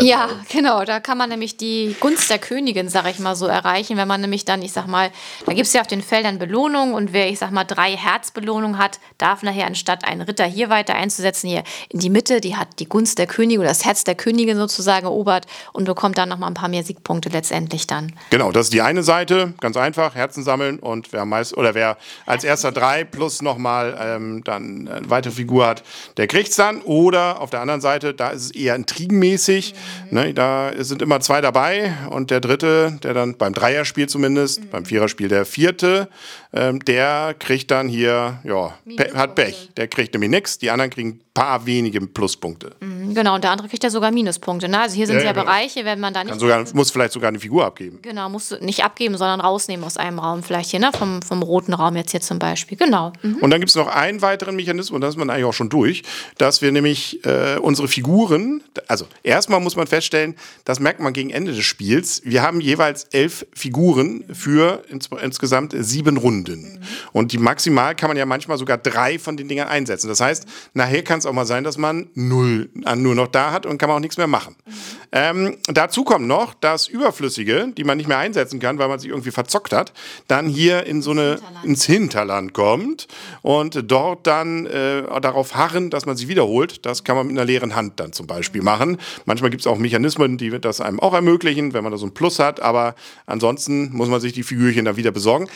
Ja, 0.00 0.28
genau. 0.50 0.84
Da 0.84 1.00
kann 1.00 1.18
man 1.18 1.28
nämlich 1.28 1.56
die 1.56 1.96
Gunst 2.00 2.30
der 2.30 2.38
Königin, 2.38 2.88
sag 2.88 3.08
ich 3.10 3.18
mal 3.18 3.34
so, 3.34 3.46
erreichen. 3.46 3.96
Wenn 3.96 4.08
man 4.08 4.20
nämlich 4.20 4.44
dann, 4.44 4.62
ich 4.62 4.72
sag 4.72 4.86
mal, 4.86 5.10
da 5.46 5.52
gibt 5.52 5.66
es 5.66 5.72
ja 5.72 5.80
auf 5.80 5.86
den 5.86 6.02
Feldern 6.02 6.38
Belohnungen 6.38 6.94
und 6.94 7.12
wer, 7.12 7.28
ich 7.28 7.38
sag 7.38 7.50
mal, 7.50 7.64
drei 7.64 7.96
Herzbelohnungen 7.96 8.78
hat, 8.78 9.00
darf 9.18 9.42
nachher 9.42 9.66
anstatt 9.66 10.04
einen 10.04 10.22
Ritter 10.22 10.44
hier 10.44 10.70
weiter 10.70 10.94
einzusetzen, 10.94 11.48
hier 11.48 11.64
in 11.88 11.98
die 11.98 12.10
Mitte, 12.10 12.40
die 12.40 12.56
hat 12.56 12.78
die 12.78 12.88
Gunst 12.88 13.18
der 13.18 13.26
Königin 13.26 13.60
oder 13.60 13.68
das 13.68 13.84
Herz 13.84 14.04
der 14.04 14.14
Königin 14.14 14.56
sozusagen 14.56 15.06
erobert 15.06 15.46
und 15.72 15.84
bekommt 15.84 16.18
dann 16.18 16.28
nochmal 16.28 16.50
ein 16.50 16.54
paar 16.54 16.68
mehr 16.68 16.84
Siegpunkte 16.84 17.28
letztendlich 17.28 17.86
dann. 17.86 18.12
Genau, 18.30 18.52
das 18.52 18.66
ist 18.66 18.72
die 18.72 18.82
eine 18.82 19.02
Seite, 19.02 19.54
ganz 19.60 19.76
einfach, 19.76 20.14
Herzen 20.14 20.42
sammeln 20.44 20.78
und 20.78 21.12
wer 21.12 21.24
meist 21.24 21.56
oder 21.56 21.74
wer 21.74 21.96
als 22.26 22.44
erster 22.44 22.72
drei 22.72 23.04
plus 23.04 23.42
nochmal 23.42 23.98
ähm, 24.00 24.44
dann 24.44 24.88
eine 24.88 25.10
weitere 25.10 25.32
Figur 25.32 25.66
hat, 25.66 25.82
der 26.16 26.26
kriegt 26.26 26.50
es 26.50 26.56
dann. 26.56 26.82
Oder 26.82 27.40
auf 27.40 27.50
der 27.50 27.60
anderen 27.60 27.80
Seite, 27.80 28.14
da 28.14 28.30
ist 28.30 28.44
es 28.44 28.50
eher 28.52 28.74
intrigenmäßig. 28.74 29.74
Ne, 30.10 30.34
da 30.34 30.72
sind 30.78 31.02
immer 31.02 31.20
zwei 31.20 31.40
dabei 31.40 31.94
und 32.10 32.30
der 32.30 32.40
dritte, 32.40 32.98
der 33.02 33.14
dann 33.14 33.36
beim 33.36 33.54
Dreierspiel 33.54 34.08
zumindest, 34.08 34.60
mhm. 34.64 34.68
beim 34.70 34.84
Viererspiel 34.84 35.28
der 35.28 35.44
vierte, 35.44 36.08
ähm, 36.52 36.80
der 36.80 37.34
kriegt 37.38 37.70
dann 37.70 37.88
hier, 37.88 38.40
ja, 38.44 38.74
hat 39.14 39.34
Pech. 39.34 39.70
Der 39.76 39.88
kriegt 39.88 40.14
nämlich 40.14 40.30
nichts, 40.30 40.58
die 40.58 40.70
anderen 40.70 40.90
kriegen 40.90 41.20
paar 41.32 41.64
wenige 41.64 42.00
Pluspunkte. 42.00 42.72
Mhm, 42.80 43.14
genau, 43.14 43.36
und 43.36 43.44
der 43.44 43.52
andere 43.52 43.68
kriegt 43.68 43.84
ja 43.84 43.90
sogar 43.90 44.10
Minuspunkte. 44.10 44.68
Ne? 44.68 44.80
Also 44.80 44.96
hier 44.96 45.06
sind 45.06 45.16
ja, 45.16 45.26
ja 45.26 45.32
genau. 45.32 45.44
Bereiche, 45.44 45.84
wenn 45.84 46.00
man 46.00 46.12
da 46.12 46.24
nicht. 46.24 46.38
Sogar, 46.40 46.64
muss 46.74 46.90
vielleicht 46.90 47.12
sogar 47.12 47.28
eine 47.28 47.38
Figur 47.38 47.64
abgeben. 47.64 48.00
Genau, 48.02 48.28
musst 48.28 48.50
du 48.50 48.64
nicht 48.64 48.82
abgeben, 48.82 49.16
sondern 49.16 49.40
rausnehmen 49.40 49.84
aus 49.84 49.96
einem 49.96 50.18
Raum. 50.18 50.42
Vielleicht 50.42 50.70
hier, 50.70 50.80
ne? 50.80 50.90
vom, 50.96 51.22
vom 51.22 51.42
roten 51.42 51.72
Raum 51.72 51.94
jetzt 51.96 52.10
hier 52.10 52.20
zum 52.20 52.38
Beispiel. 52.38 52.76
Genau. 52.76 53.12
Mhm. 53.22 53.36
Und 53.36 53.50
dann 53.50 53.60
gibt 53.60 53.70
es 53.70 53.76
noch 53.76 53.86
einen 53.86 54.22
weiteren 54.22 54.56
Mechanismus, 54.56 54.90
und 54.94 55.02
da 55.02 55.08
ist 55.08 55.16
man 55.16 55.30
eigentlich 55.30 55.44
auch 55.44 55.54
schon 55.54 55.68
durch, 55.68 56.02
dass 56.36 56.62
wir 56.62 56.72
nämlich 56.72 57.24
äh, 57.24 57.58
unsere 57.58 57.86
Figuren, 57.86 58.62
also 58.88 59.06
erstmal 59.22 59.60
muss 59.60 59.76
man 59.76 59.86
feststellen, 59.86 60.34
das 60.64 60.80
merkt 60.80 61.00
man 61.00 61.12
gegen 61.12 61.30
Ende 61.30 61.52
des 61.52 61.64
Spiels, 61.64 62.22
wir 62.24 62.42
haben 62.42 62.60
jeweils 62.60 63.04
elf 63.04 63.46
Figuren 63.52 64.24
für 64.32 64.82
ins, 64.88 65.08
insgesamt 65.22 65.74
sieben 65.78 66.16
Runden. 66.16 66.74
Mhm. 66.74 66.78
Und 67.12 67.32
die 67.32 67.38
maximal 67.38 67.94
kann 67.94 68.08
man 68.08 68.16
ja 68.16 68.26
manchmal 68.26 68.58
sogar 68.58 68.78
drei 68.78 69.18
von 69.18 69.36
den 69.36 69.48
Dingern 69.48 69.68
einsetzen. 69.68 70.08
Das 70.08 70.20
heißt, 70.20 70.46
nachher 70.74 71.02
kann 71.04 71.19
es 71.20 71.26
auch 71.26 71.32
mal 71.32 71.46
sein, 71.46 71.64
dass 71.64 71.78
man 71.78 72.10
null 72.14 72.70
nur 72.96 73.14
noch 73.14 73.28
da 73.28 73.52
hat 73.52 73.66
und 73.66 73.78
kann 73.78 73.88
man 73.88 73.96
auch 73.96 74.00
nichts 74.00 74.16
mehr 74.16 74.26
machen. 74.26 74.56
Mhm. 74.66 74.72
Ähm, 75.12 75.56
dazu 75.66 76.04
kommt 76.04 76.26
noch 76.26 76.54
das 76.54 76.86
Überflüssige, 76.86 77.72
die 77.76 77.84
man 77.84 77.96
nicht 77.96 78.06
mehr 78.06 78.18
einsetzen 78.18 78.60
kann, 78.60 78.78
weil 78.78 78.88
man 78.88 78.98
sich 78.98 79.10
irgendwie 79.10 79.30
verzockt 79.30 79.72
hat, 79.72 79.92
dann 80.28 80.48
hier 80.48 80.86
in 80.86 81.02
so 81.02 81.10
eine 81.10 81.32
Hinterland. 81.32 81.64
ins 81.64 81.84
Hinterland 81.84 82.54
kommt 82.54 83.08
und 83.42 83.90
dort 83.90 84.26
dann 84.26 84.66
äh, 84.66 85.02
darauf 85.20 85.54
harren, 85.54 85.90
dass 85.90 86.06
man 86.06 86.16
sie 86.16 86.28
wiederholt. 86.28 86.86
Das 86.86 87.04
kann 87.04 87.16
man 87.16 87.26
mit 87.26 87.36
einer 87.36 87.44
leeren 87.44 87.74
Hand 87.74 87.98
dann 87.98 88.12
zum 88.12 88.26
Beispiel 88.26 88.60
mhm. 88.60 88.64
machen. 88.66 88.98
Manchmal 89.24 89.50
gibt 89.50 89.62
es 89.62 89.66
auch 89.66 89.78
Mechanismen, 89.78 90.38
die 90.38 90.50
das 90.60 90.80
einem 90.80 91.00
auch 91.00 91.14
ermöglichen, 91.14 91.72
wenn 91.72 91.82
man 91.82 91.92
da 91.92 91.98
so 91.98 92.06
ein 92.06 92.14
Plus 92.14 92.38
hat, 92.38 92.60
aber 92.60 92.94
ansonsten 93.26 93.92
muss 93.92 94.08
man 94.08 94.20
sich 94.20 94.32
die 94.32 94.42
Figürchen 94.42 94.84
dann 94.84 94.96
wieder 94.96 95.10
besorgen. 95.10 95.48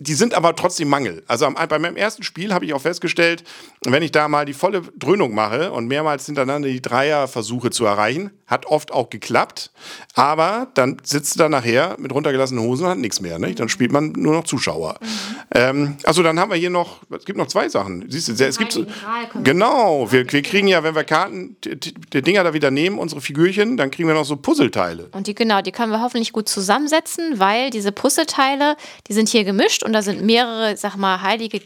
Die 0.00 0.14
sind 0.14 0.34
aber 0.34 0.54
trotzdem 0.56 0.88
Mangel. 0.88 1.22
Also 1.26 1.50
bei 1.68 1.78
meinem 1.78 1.96
ersten 1.96 2.22
Spiel 2.22 2.52
habe 2.52 2.64
ich 2.64 2.74
auch 2.74 2.80
festgestellt, 2.80 3.44
wenn 3.84 4.02
ich 4.02 4.12
da 4.12 4.28
mal 4.28 4.44
die 4.44 4.52
volle 4.52 4.82
Dröhnung 5.08 5.34
mache 5.34 5.72
und 5.72 5.86
mehrmals 5.86 6.26
hintereinander 6.26 6.68
die 6.68 6.82
Dreier 6.82 7.28
versuche 7.28 7.70
zu 7.70 7.86
erreichen, 7.86 8.30
hat 8.46 8.66
oft 8.66 8.92
auch 8.92 9.08
geklappt, 9.08 9.70
aber 10.14 10.68
dann 10.74 10.98
sitzt 11.02 11.34
du 11.34 11.38
da 11.38 11.48
nachher 11.48 11.96
mit 11.98 12.12
runtergelassenen 12.12 12.62
Hosen 12.62 12.84
und 12.84 12.90
hat 12.90 12.98
nichts 12.98 13.20
mehr. 13.20 13.38
Nicht? 13.38 13.58
Dann 13.58 13.70
spielt 13.70 13.90
man 13.90 14.12
nur 14.12 14.34
noch 14.34 14.44
Zuschauer. 14.44 14.96
Mhm. 15.00 15.06
Ähm, 15.54 15.96
also 16.04 16.22
dann 16.22 16.38
haben 16.38 16.50
wir 16.50 16.58
hier 16.58 16.68
noch, 16.68 17.00
es 17.10 17.24
gibt 17.24 17.38
noch 17.38 17.46
zwei 17.46 17.70
Sachen. 17.70 18.04
Siehst 18.08 18.28
du, 18.28 18.44
es 18.44 18.58
gibt 18.58 18.72
so, 18.72 18.84
genau, 19.42 20.12
wir, 20.12 20.30
wir 20.30 20.42
kriegen 20.42 20.68
ja, 20.68 20.82
wenn 20.82 20.94
wir 20.94 21.04
Karten, 21.04 21.56
die, 21.64 21.78
die 21.78 22.22
Dinger 22.22 22.44
da 22.44 22.52
wieder 22.52 22.70
nehmen, 22.70 22.98
unsere 22.98 23.22
Figürchen, 23.22 23.78
dann 23.78 23.90
kriegen 23.90 24.08
wir 24.08 24.14
noch 24.14 24.26
so 24.26 24.36
Puzzleteile. 24.36 25.08
Und 25.12 25.26
die 25.26 25.34
genau, 25.34 25.62
die 25.62 25.72
können 25.72 25.90
wir 25.90 26.02
hoffentlich 26.02 26.32
gut 26.32 26.50
zusammensetzen, 26.50 27.38
weil 27.38 27.70
diese 27.70 27.92
Puzzleteile, 27.92 28.76
die 29.08 29.14
sind 29.14 29.30
hier 29.30 29.44
gemischt 29.44 29.82
und 29.82 29.94
da 29.94 30.02
sind 30.02 30.22
mehrere, 30.22 30.76
sag 30.76 30.96
mal, 30.96 31.22
heilige 31.22 31.62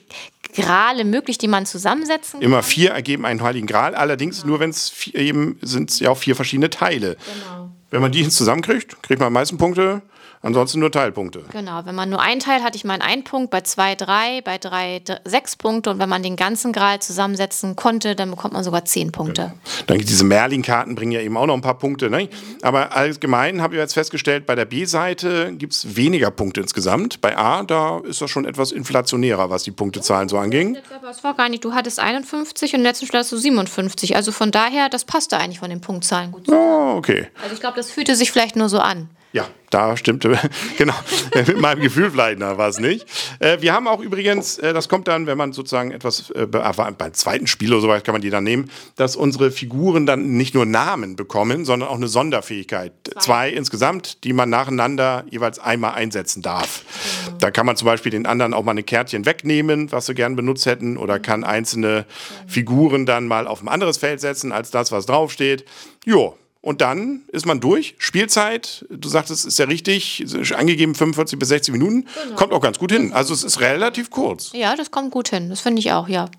Grale 0.53 1.05
möglich, 1.05 1.39
die 1.39 1.49
man 1.49 1.67
zusammensetzen 1.67 2.41
kann. 2.41 2.43
Immer 2.43 2.63
vier 2.63 2.91
ergeben 2.91 3.25
einen 3.25 3.43
heiligen 3.43 3.67
Gral, 3.67 3.95
allerdings 3.95 4.43
genau. 4.43 4.51
nur 4.51 4.61
wenn 4.61 4.71
es 4.71 5.09
eben 5.09 5.59
sind 5.63 5.99
ja 6.01 6.11
auch 6.11 6.19
vier 6.19 6.37
verschiedene 6.37 6.71
Teile. 6.71 7.17
Genau. 7.17 7.71
Wenn 7.91 8.01
man 8.01 8.13
die 8.13 8.29
zusammenkriegt, 8.29 9.03
kriegt 9.03 9.21
man 9.21 9.29
am 9.29 9.33
meisten 9.35 9.59
Punkte. 9.59 10.03
Ansonsten 10.43 10.81
nur 10.81 10.91
Teilpunkte. 10.91 11.45
Genau, 11.53 11.83
wenn 11.85 11.95
man 11.95 12.11
nur 12.11 12.21
einen 12.21 12.41
Teil 12.41 12.63
hat, 12.63 12.75
ich 12.75 12.85
meine 12.85 13.05
einen 13.05 13.23
Punkt, 13.23 13.51
bei 13.51 13.61
zwei 13.61 13.95
drei, 13.95 14.41
bei 14.43 14.59
drei 14.59 15.01
sechs 15.25 15.57
Punkte 15.57 15.91
und 15.91 15.99
wenn 16.01 16.09
man 16.09 16.23
den 16.23 16.35
ganzen 16.35 16.73
Gral 16.73 17.01
zusammensetzen 17.01 17.77
konnte, 17.77 18.17
dann 18.17 18.31
bekommt 18.31 18.55
man 18.55 18.65
sogar 18.65 18.85
zehn 18.85 19.13
Punkte. 19.13 19.43
Genau. 19.43 19.85
Dann 19.87 19.99
diese 19.99 20.25
Merlin-Karten 20.25 20.97
bringen 20.97 21.13
ja 21.13 21.21
eben 21.21 21.37
auch 21.37 21.47
noch 21.47 21.55
ein 21.55 21.61
paar 21.61 21.79
Punkte. 21.79 22.11
Ne? 22.11 22.25
Mhm. 22.25 22.29
Aber 22.63 22.97
allgemein 22.97 23.63
habe 23.63 23.75
ich 23.75 23.81
jetzt 23.81 23.95
festgestellt, 23.95 24.47
bei 24.47 24.55
der 24.55 24.65
B-Seite 24.65 25.53
gibt 25.53 25.75
es 25.75 25.97
weniger 25.97 26.31
Punkte 26.31 26.61
insgesamt. 26.61 27.21
Bei 27.21 27.39
A, 27.39 27.63
da 27.63 28.01
ist 28.01 28.21
das 28.21 28.31
schon 28.31 28.45
etwas 28.45 28.73
inflationärer, 28.73 29.51
was 29.51 29.63
die 29.63 29.71
Punktezahlen 29.71 30.29
so 30.29 30.39
anging. 30.39 30.77
Das 31.03 31.23
war 31.23 31.35
gar 31.35 31.49
nicht, 31.49 31.65
du 31.65 31.73
hattest 31.73 32.01
51 32.01 32.75
und 32.75 32.81
im 32.81 32.85
letzten 32.85 33.07
Spiel 33.07 33.21
hast 33.21 33.31
du 33.31 33.37
57. 33.37 34.17
Also 34.17 34.33
von 34.33 34.51
daher, 34.51 34.89
das 34.89 35.05
passte 35.05 35.39
eigentlich 35.39 35.61
von 35.61 35.71
den 35.71 35.81
Punktzahlen 35.81 36.33
gut. 36.33 36.49
Oh, 36.49 36.95
okay. 36.97 37.29
Also 37.43 37.55
ich 37.55 37.61
glaube, 37.61 37.77
das 37.77 37.91
fühlte 37.91 38.17
sich 38.17 38.33
vielleicht 38.33 38.57
nur 38.57 38.69
so 38.69 38.79
an. 38.79 39.09
Ja, 39.33 39.49
da 39.71 39.97
stimmte, 39.97 40.39
genau, 40.77 40.95
mit 41.35 41.59
meinem 41.59 41.81
Gefühl 41.81 42.11
vielleicht 42.11 42.39
nach 42.39 42.59
war 42.59 42.69
es 42.69 42.79
nicht. 42.79 43.07
Äh, 43.39 43.63
wir 43.63 43.73
haben 43.73 43.89
auch 43.89 44.01
übrigens, 44.01 44.59
äh, 44.59 44.75
das 44.75 44.91
kommt 44.91 45.09
dann, 45.09 45.27
wenn 45.27 45.39
man 45.39 45.55
sozusagen 45.55 45.91
etwas, 45.91 46.31
äh, 46.31 46.47
beim 46.47 47.15
zweiten 47.15 47.47
Spiel 47.47 47.73
oder 47.73 47.81
so 47.81 47.89
weit 47.89 48.05
kann 48.05 48.13
man 48.13 48.21
die 48.21 48.29
dann 48.29 48.45
nehmen, 48.45 48.71
dass 48.97 49.17
unsere 49.17 49.51
Figuren 49.51 50.05
dann 50.05 50.37
nicht 50.37 50.55
nur 50.55 50.67
Namen 50.67 51.17
bekommen, 51.17 51.65
sondern 51.65 51.89
auch 51.89 51.97
eine 51.97 52.09
Sonderfähigkeit. 52.09 52.93
Zwei, 53.05 53.21
Zwei 53.21 53.51
insgesamt, 53.51 54.25
die 54.25 54.35
man 54.35 54.51
nacheinander 54.51 55.25
jeweils 55.31 55.59
einmal 55.59 55.95
einsetzen 55.95 56.43
darf. 56.43 56.83
Mhm. 57.31 57.39
Da 57.39 57.51
kann 57.51 57.65
man 57.65 57.77
zum 57.77 57.87
Beispiel 57.87 58.13
den 58.13 58.27
anderen 58.27 58.53
auch 58.53 58.65
mal 58.65 58.73
eine 58.73 58.83
Kärtchen 58.83 59.25
wegnehmen, 59.25 59.91
was 59.91 60.07
sie 60.07 60.15
gern 60.15 60.37
benutzt 60.37 60.67
hätten, 60.67 60.99
oder 60.99 61.19
kann 61.19 61.45
einzelne 61.45 62.05
mhm. 62.05 62.49
Figuren 62.49 63.07
dann 63.07 63.27
mal 63.27 63.47
auf 63.47 63.63
ein 63.63 63.69
anderes 63.69 63.97
Feld 63.97 64.21
setzen, 64.21 64.53
als 64.53 64.71
das, 64.71 64.93
was 64.93 65.07
draufsteht. 65.07 65.65
Jo, 66.05 66.37
und 66.63 66.81
dann 66.81 67.23
ist 67.33 67.45
man 67.45 67.61
durch. 67.61 67.97
Spielzeit, 67.99 68.87
du 68.89 69.09
sagtest, 69.09 69.45
ist 69.45 69.59
ja 69.59 69.67
richtig, 69.67 70.21
ist 70.21 70.53
angegeben 70.53 70.95
45 70.95 71.39
bis 71.39 71.49
60 71.49 71.73
Minuten. 71.73 72.07
Genau. 72.23 72.37
Kommt 72.37 72.53
auch 72.53 72.61
ganz 72.61 72.79
gut 72.79 72.93
hin. 72.93 73.13
Also 73.13 73.35
es 73.35 73.43
ist 73.43 73.61
relativ 73.61 74.11
kurz. 74.11 74.53
Ja, 74.55 74.77
das 74.77 74.93
kommt 74.93 75.11
gut 75.11 75.29
hin. 75.29 75.51
Das 75.51 75.61
finde 75.61 75.81
ich 75.81 75.91
auch, 75.93 76.09
ja. 76.09 76.31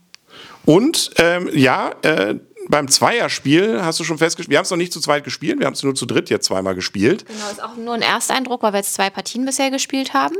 Und 0.66 1.12
ähm, 1.18 1.50
ja, 1.54 1.92
äh, 2.04 2.36
beim 2.70 2.88
Zweierspiel 2.88 3.84
hast 3.84 4.00
du 4.00 4.06
schon 4.06 4.18
festgestellt, 4.18 4.50
wir 4.50 4.58
haben 4.58 4.64
es 4.64 4.72
noch 4.72 4.78
nicht 4.78 4.94
zu 4.94 5.02
zweit 5.02 5.26
gespielt, 5.26 5.60
wir 5.60 5.66
haben 5.66 5.74
es 5.74 5.84
nur 5.84 5.94
zu 5.94 6.06
dritt 6.06 6.30
jetzt 6.30 6.46
zweimal 6.46 6.74
gespielt. 6.74 7.26
Genau, 7.28 7.52
ist 7.52 7.62
auch 7.62 7.76
nur 7.76 7.94
ein 7.94 8.02
Ersteindruck, 8.02 8.64
weil 8.64 8.72
wir 8.72 8.78
jetzt 8.78 8.94
zwei 8.94 9.10
Partien 9.10 9.46
bisher 9.46 9.72
gespielt 9.72 10.14
haben. 10.14 10.36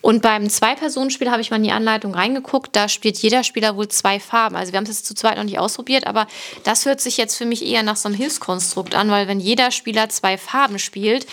Und 0.00 0.22
beim 0.22 0.48
Zwei-Personen-Spiel 0.48 1.30
habe 1.30 1.40
ich 1.40 1.50
mal 1.50 1.56
in 1.56 1.64
die 1.64 1.72
Anleitung 1.72 2.14
reingeguckt. 2.14 2.74
Da 2.74 2.88
spielt 2.88 3.18
jeder 3.18 3.42
Spieler 3.44 3.76
wohl 3.76 3.88
zwei 3.88 4.20
Farben. 4.20 4.56
Also 4.56 4.72
wir 4.72 4.76
haben 4.76 4.84
es 4.84 4.90
jetzt 4.90 5.06
zu 5.06 5.14
zweit 5.14 5.36
noch 5.36 5.44
nicht 5.44 5.58
ausprobiert, 5.58 6.06
aber 6.06 6.26
das 6.64 6.86
hört 6.86 7.00
sich 7.00 7.16
jetzt 7.16 7.36
für 7.36 7.46
mich 7.46 7.64
eher 7.64 7.82
nach 7.82 7.96
so 7.96 8.08
einem 8.08 8.16
Hilfskonstrukt 8.16 8.94
an, 8.94 9.10
weil 9.10 9.28
wenn 9.28 9.40
jeder 9.40 9.70
Spieler 9.70 10.08
zwei 10.08 10.38
Farben 10.38 10.78
spielt, 10.78 11.26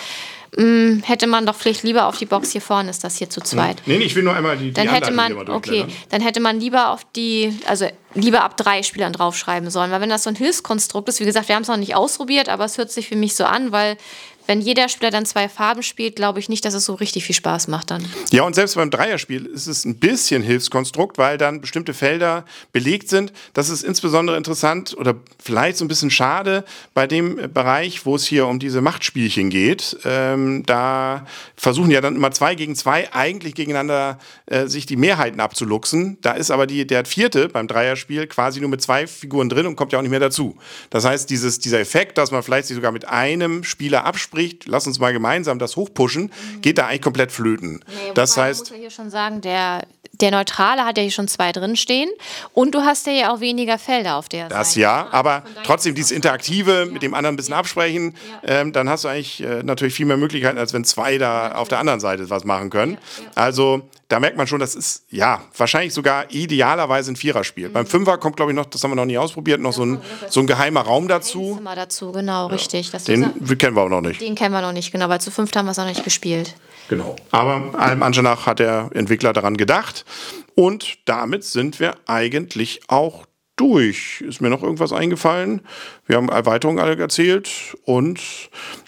mh, 0.58 1.04
hätte 1.04 1.28
man 1.28 1.46
doch 1.46 1.56
vielleicht 1.56 1.84
lieber 1.84 2.08
auf 2.08 2.18
die 2.18 2.26
Box 2.26 2.52
hier 2.52 2.62
vorne 2.62 2.90
ist 2.90 3.04
das 3.04 3.18
hier 3.18 3.30
zu 3.30 3.42
zweit. 3.42 3.82
Nee, 3.86 3.98
nee 3.98 4.06
ich 4.06 4.16
will 4.16 4.24
nur 4.24 4.36
einmal 4.36 4.58
die, 4.58 4.72
dann 4.72 4.88
die 4.88 4.94
hätte 4.94 5.12
man, 5.12 5.50
okay, 5.50 5.86
dann 6.10 6.22
hätte 6.22 6.40
man 6.40 6.60
lieber 6.60 6.90
auf 6.92 7.06
die, 7.16 7.58
also 7.68 7.88
lieber 8.14 8.44
ab 8.44 8.58
drei 8.58 8.84
Spielern 8.84 9.14
draufschreiben 9.14 9.70
sollen, 9.70 9.92
weil 9.92 10.02
wenn 10.02 10.10
das 10.10 10.24
so 10.24 10.30
ein 10.30 10.36
Hilfskonstrukt 10.36 11.10
ist, 11.10 11.20
wie 11.20 11.26
gesagt, 11.26 11.48
wir 11.48 11.56
haben 11.56 11.64
es 11.64 11.68
noch 11.68 11.78
nicht 11.78 11.96
ausprobiert, 11.96 12.50
aber 12.50 12.66
es 12.66 12.78
hört 12.78 12.92
sich 12.92 13.10
für 13.10 13.16
mich 13.16 13.36
so 13.36 13.46
an, 13.46 13.72
weil 13.72 13.98
wenn 14.48 14.62
jeder 14.62 14.90
Spieler 14.90 15.12
dann 15.12 15.26
zwei 15.26 15.50
Farben 15.50 15.84
spielt, 15.84 16.16
glaube 16.16 16.40
ich 16.40 16.50
nicht, 16.50 16.66
dass 16.66 16.74
es 16.74 16.86
so 16.86 16.94
richtig 16.94 17.26
viel 17.26 17.36
Spaß 17.36 17.68
macht 17.68 17.92
dann. 17.92 18.06
Ja, 18.32 18.44
und 18.44 18.56
selbst 18.56 18.76
beim 18.76 18.92
Dreierspiel 18.92 19.46
ist 19.46 19.68
es 19.68 19.86
ein 19.86 19.96
bisschen 19.96 20.44
Hilfskonstrukt, 20.44 21.18
weil 21.18 21.38
dann 21.38 21.62
bestimmte 21.62 21.94
Felder 21.94 22.46
belegt 22.72 23.10
sind. 23.10 23.34
Das 23.54 23.70
ist 23.70 23.84
insbesondere 23.84 24.38
interessant 24.38 24.96
oder 24.98 25.16
vielleicht 25.42 25.78
so 25.78 25.86
ein 25.86 25.88
bisschen 25.88 26.12
schade 26.12 26.64
bei 26.94 27.08
dem 27.08 27.52
Bereich, 27.54 28.06
wo 28.06 28.16
es 28.16 28.26
hier 28.26 28.48
um 28.48 28.60
diese 28.60 28.82
Machtspielchen 28.82 29.50
geht. 29.50 29.98
Ähm, 30.06 30.64
da 30.66 31.26
versuchen 31.56 31.92
ja 31.92 32.02
dann 32.02 32.16
immer 32.16 32.32
zwei 32.32 32.56
gegen 32.56 32.76
zwei 32.76 33.12
eigentlich 33.14 33.56
gegeneinander 33.56 34.20
äh, 34.46 34.68
sich 34.68 34.86
die 34.86 34.96
Mehrheiten 34.96 35.40
abzuluxen. 35.40 36.18
Da 36.22 36.34
ist 36.34 36.52
aber 36.52 36.68
die, 36.68 36.86
der 36.86 37.06
vierte 37.06 37.50
beim 37.50 37.68
Dreierspiel 37.68 38.28
quasi 38.28 38.60
nur 38.60 38.70
mit 38.70 38.82
zwei 38.82 39.08
Figuren 39.08 39.50
drin 39.50 39.66
und 39.66 39.76
kommt 39.76 39.92
ja 39.92 40.00
auch 40.00 40.04
nicht 40.04 40.12
mehr 40.12 40.20
dazu. 40.20 40.58
Das 40.90 41.06
heißt, 41.06 41.30
dieses, 41.30 41.60
dieser 41.60 41.80
Effekt, 41.80 42.18
dass 42.18 42.32
man 42.32 42.44
vielleicht 42.44 42.68
sich 42.68 42.76
sogar 42.76 42.92
mit 42.92 43.08
einem 43.08 43.64
Spieler 43.64 44.06
abspricht, 44.06 44.35
spricht, 44.36 44.66
lass 44.66 44.86
uns 44.86 45.00
mal 45.00 45.14
gemeinsam 45.14 45.60
das 45.60 45.76
hochpushen, 45.76 46.24
mhm. 46.24 46.62
geht 46.62 46.78
da 46.78 46.88
eigentlich 46.88 47.02
komplett 47.02 47.32
flöten. 47.32 47.80
Nee, 47.88 48.12
das 48.14 48.36
heißt. 48.36 48.64
Ich 48.66 48.70
muss 48.70 48.78
ja 48.78 48.82
hier 48.82 48.92
schon 48.92 49.10
sagen, 49.10 49.40
der, 49.40 49.84
der 50.12 50.32
Neutrale 50.32 50.84
hat 50.84 50.98
ja 50.98 51.04
hier 51.04 51.12
schon 51.12 51.30
zwei 51.30 51.54
drin 51.54 51.78
stehen 51.78 52.10
und 52.54 52.76
du 52.76 52.82
hast 52.82 53.08
ja 53.08 53.34
auch 53.34 53.40
weniger 53.40 53.80
Felder 53.80 54.18
auf 54.18 54.28
der 54.28 54.50
das 54.50 54.52
Seite. 54.52 54.60
Das 54.60 54.76
ja, 54.76 55.08
aber 55.12 55.44
trotzdem 55.64 55.96
dieses 55.96 56.12
Interaktive 56.12 56.86
ja. 56.86 56.86
mit 56.86 57.02
dem 57.02 57.14
anderen 57.14 57.36
ein 57.36 57.38
bisschen 57.38 57.54
absprechen, 57.54 58.16
ja. 58.44 58.62
ähm, 58.62 58.74
dann 58.74 58.90
hast 58.90 59.06
du 59.06 59.08
eigentlich 59.08 59.42
äh, 59.42 59.64
natürlich 59.64 59.94
viel 59.94 60.06
mehr 60.06 60.18
Möglichkeiten, 60.18 60.58
als 60.58 60.74
wenn 60.74 60.84
zwei 60.84 61.18
da 61.18 61.54
auf 61.54 61.70
der 61.70 61.80
anderen 61.80 62.02
Seite 62.02 62.30
was 62.30 62.44
machen 62.44 62.70
können. 62.70 62.98
Also 63.36 63.84
da 64.08 64.20
merkt 64.20 64.38
man 64.38 64.46
schon, 64.46 64.60
das 64.60 64.76
ist 64.76 65.06
ja 65.10 65.42
wahrscheinlich 65.58 65.94
sogar 65.94 66.32
idealerweise 66.32 67.12
ein 67.12 67.16
Viererspiel. 67.16 67.70
Mhm. 67.70 67.74
Beim 67.74 67.86
Fünfer 67.86 68.18
kommt, 68.18 68.38
glaube 68.38 68.52
ich, 68.52 68.56
noch, 68.56 68.66
das 68.66 68.84
haben 68.84 68.92
wir 68.92 68.96
noch 68.96 69.06
nie 69.06 69.18
ausprobiert, 69.18 69.60
noch 69.60 69.74
so 69.74 69.84
ein, 69.84 70.02
so 70.30 70.40
ein 70.40 70.48
geheimer 70.48 70.82
Raum 70.82 71.08
dazu. 71.08 71.56
Zimmer 71.56 71.76
dazu, 71.76 72.12
genau, 72.12 72.48
richtig. 72.48 72.92
Das 72.92 73.06
Den 73.06 73.34
kennen 73.58 73.76
wir 73.76 73.84
auch 73.84 73.90
noch 73.90 74.02
nicht. 74.02 74.22
Den 74.22 74.36
kennen 74.36 74.54
wir 74.54 74.62
noch 74.62 74.74
nicht, 74.74 74.92
genau, 74.92 75.10
weil 75.10 75.22
zu 75.22 75.32
fünft 75.32 75.56
haben 75.56 75.66
wir 75.66 75.72
es 75.72 75.78
noch 75.78 75.86
nicht 75.86 76.04
gespielt. 76.04 76.56
Genau. 76.88 77.16
Aber 77.32 77.80
allem 77.80 78.04
Anschein 78.04 78.26
nach 78.26 78.46
hat 78.46 78.60
der 78.60 78.90
Entwickler 78.94 79.34
daran 79.34 79.58
gedacht. 79.58 80.06
Und 80.54 81.00
damit 81.06 81.44
sind 81.44 81.80
wir 81.80 81.96
eigentlich 82.06 82.82
auch 82.88 83.26
durch. 83.56 84.22
Ist 84.22 84.42
mir 84.42 84.50
noch 84.50 84.64
irgendwas 84.64 84.92
eingefallen? 84.92 85.62
Wir 86.06 86.18
haben 86.18 86.30
Erweiterungen 86.30 86.80
alle 86.80 86.98
erzählt 86.98 87.50
und 87.84 88.20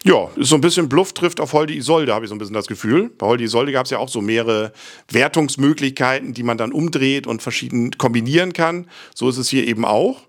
ja, 0.03 0.29
ist 0.35 0.49
so 0.49 0.55
ein 0.55 0.61
bisschen 0.61 0.89
Bluff 0.89 1.13
trifft 1.13 1.39
auf 1.39 1.53
Holde 1.53 1.73
Isolde, 1.73 2.13
habe 2.13 2.25
ich 2.25 2.29
so 2.29 2.35
ein 2.35 2.37
bisschen 2.37 2.53
das 2.53 2.67
Gefühl. 2.67 3.09
Bei 3.17 3.27
Holde 3.27 3.43
Isolde 3.43 3.71
gab 3.71 3.85
es 3.85 3.91
ja 3.91 3.97
auch 3.97 4.09
so 4.09 4.21
mehrere 4.21 4.73
Wertungsmöglichkeiten, 5.09 6.33
die 6.33 6.43
man 6.43 6.57
dann 6.57 6.71
umdreht 6.71 7.27
und 7.27 7.41
verschieden 7.41 7.91
kombinieren 7.97 8.53
kann. 8.53 8.87
So 9.15 9.29
ist 9.29 9.37
es 9.37 9.49
hier 9.49 9.67
eben 9.67 9.85
auch. 9.85 10.21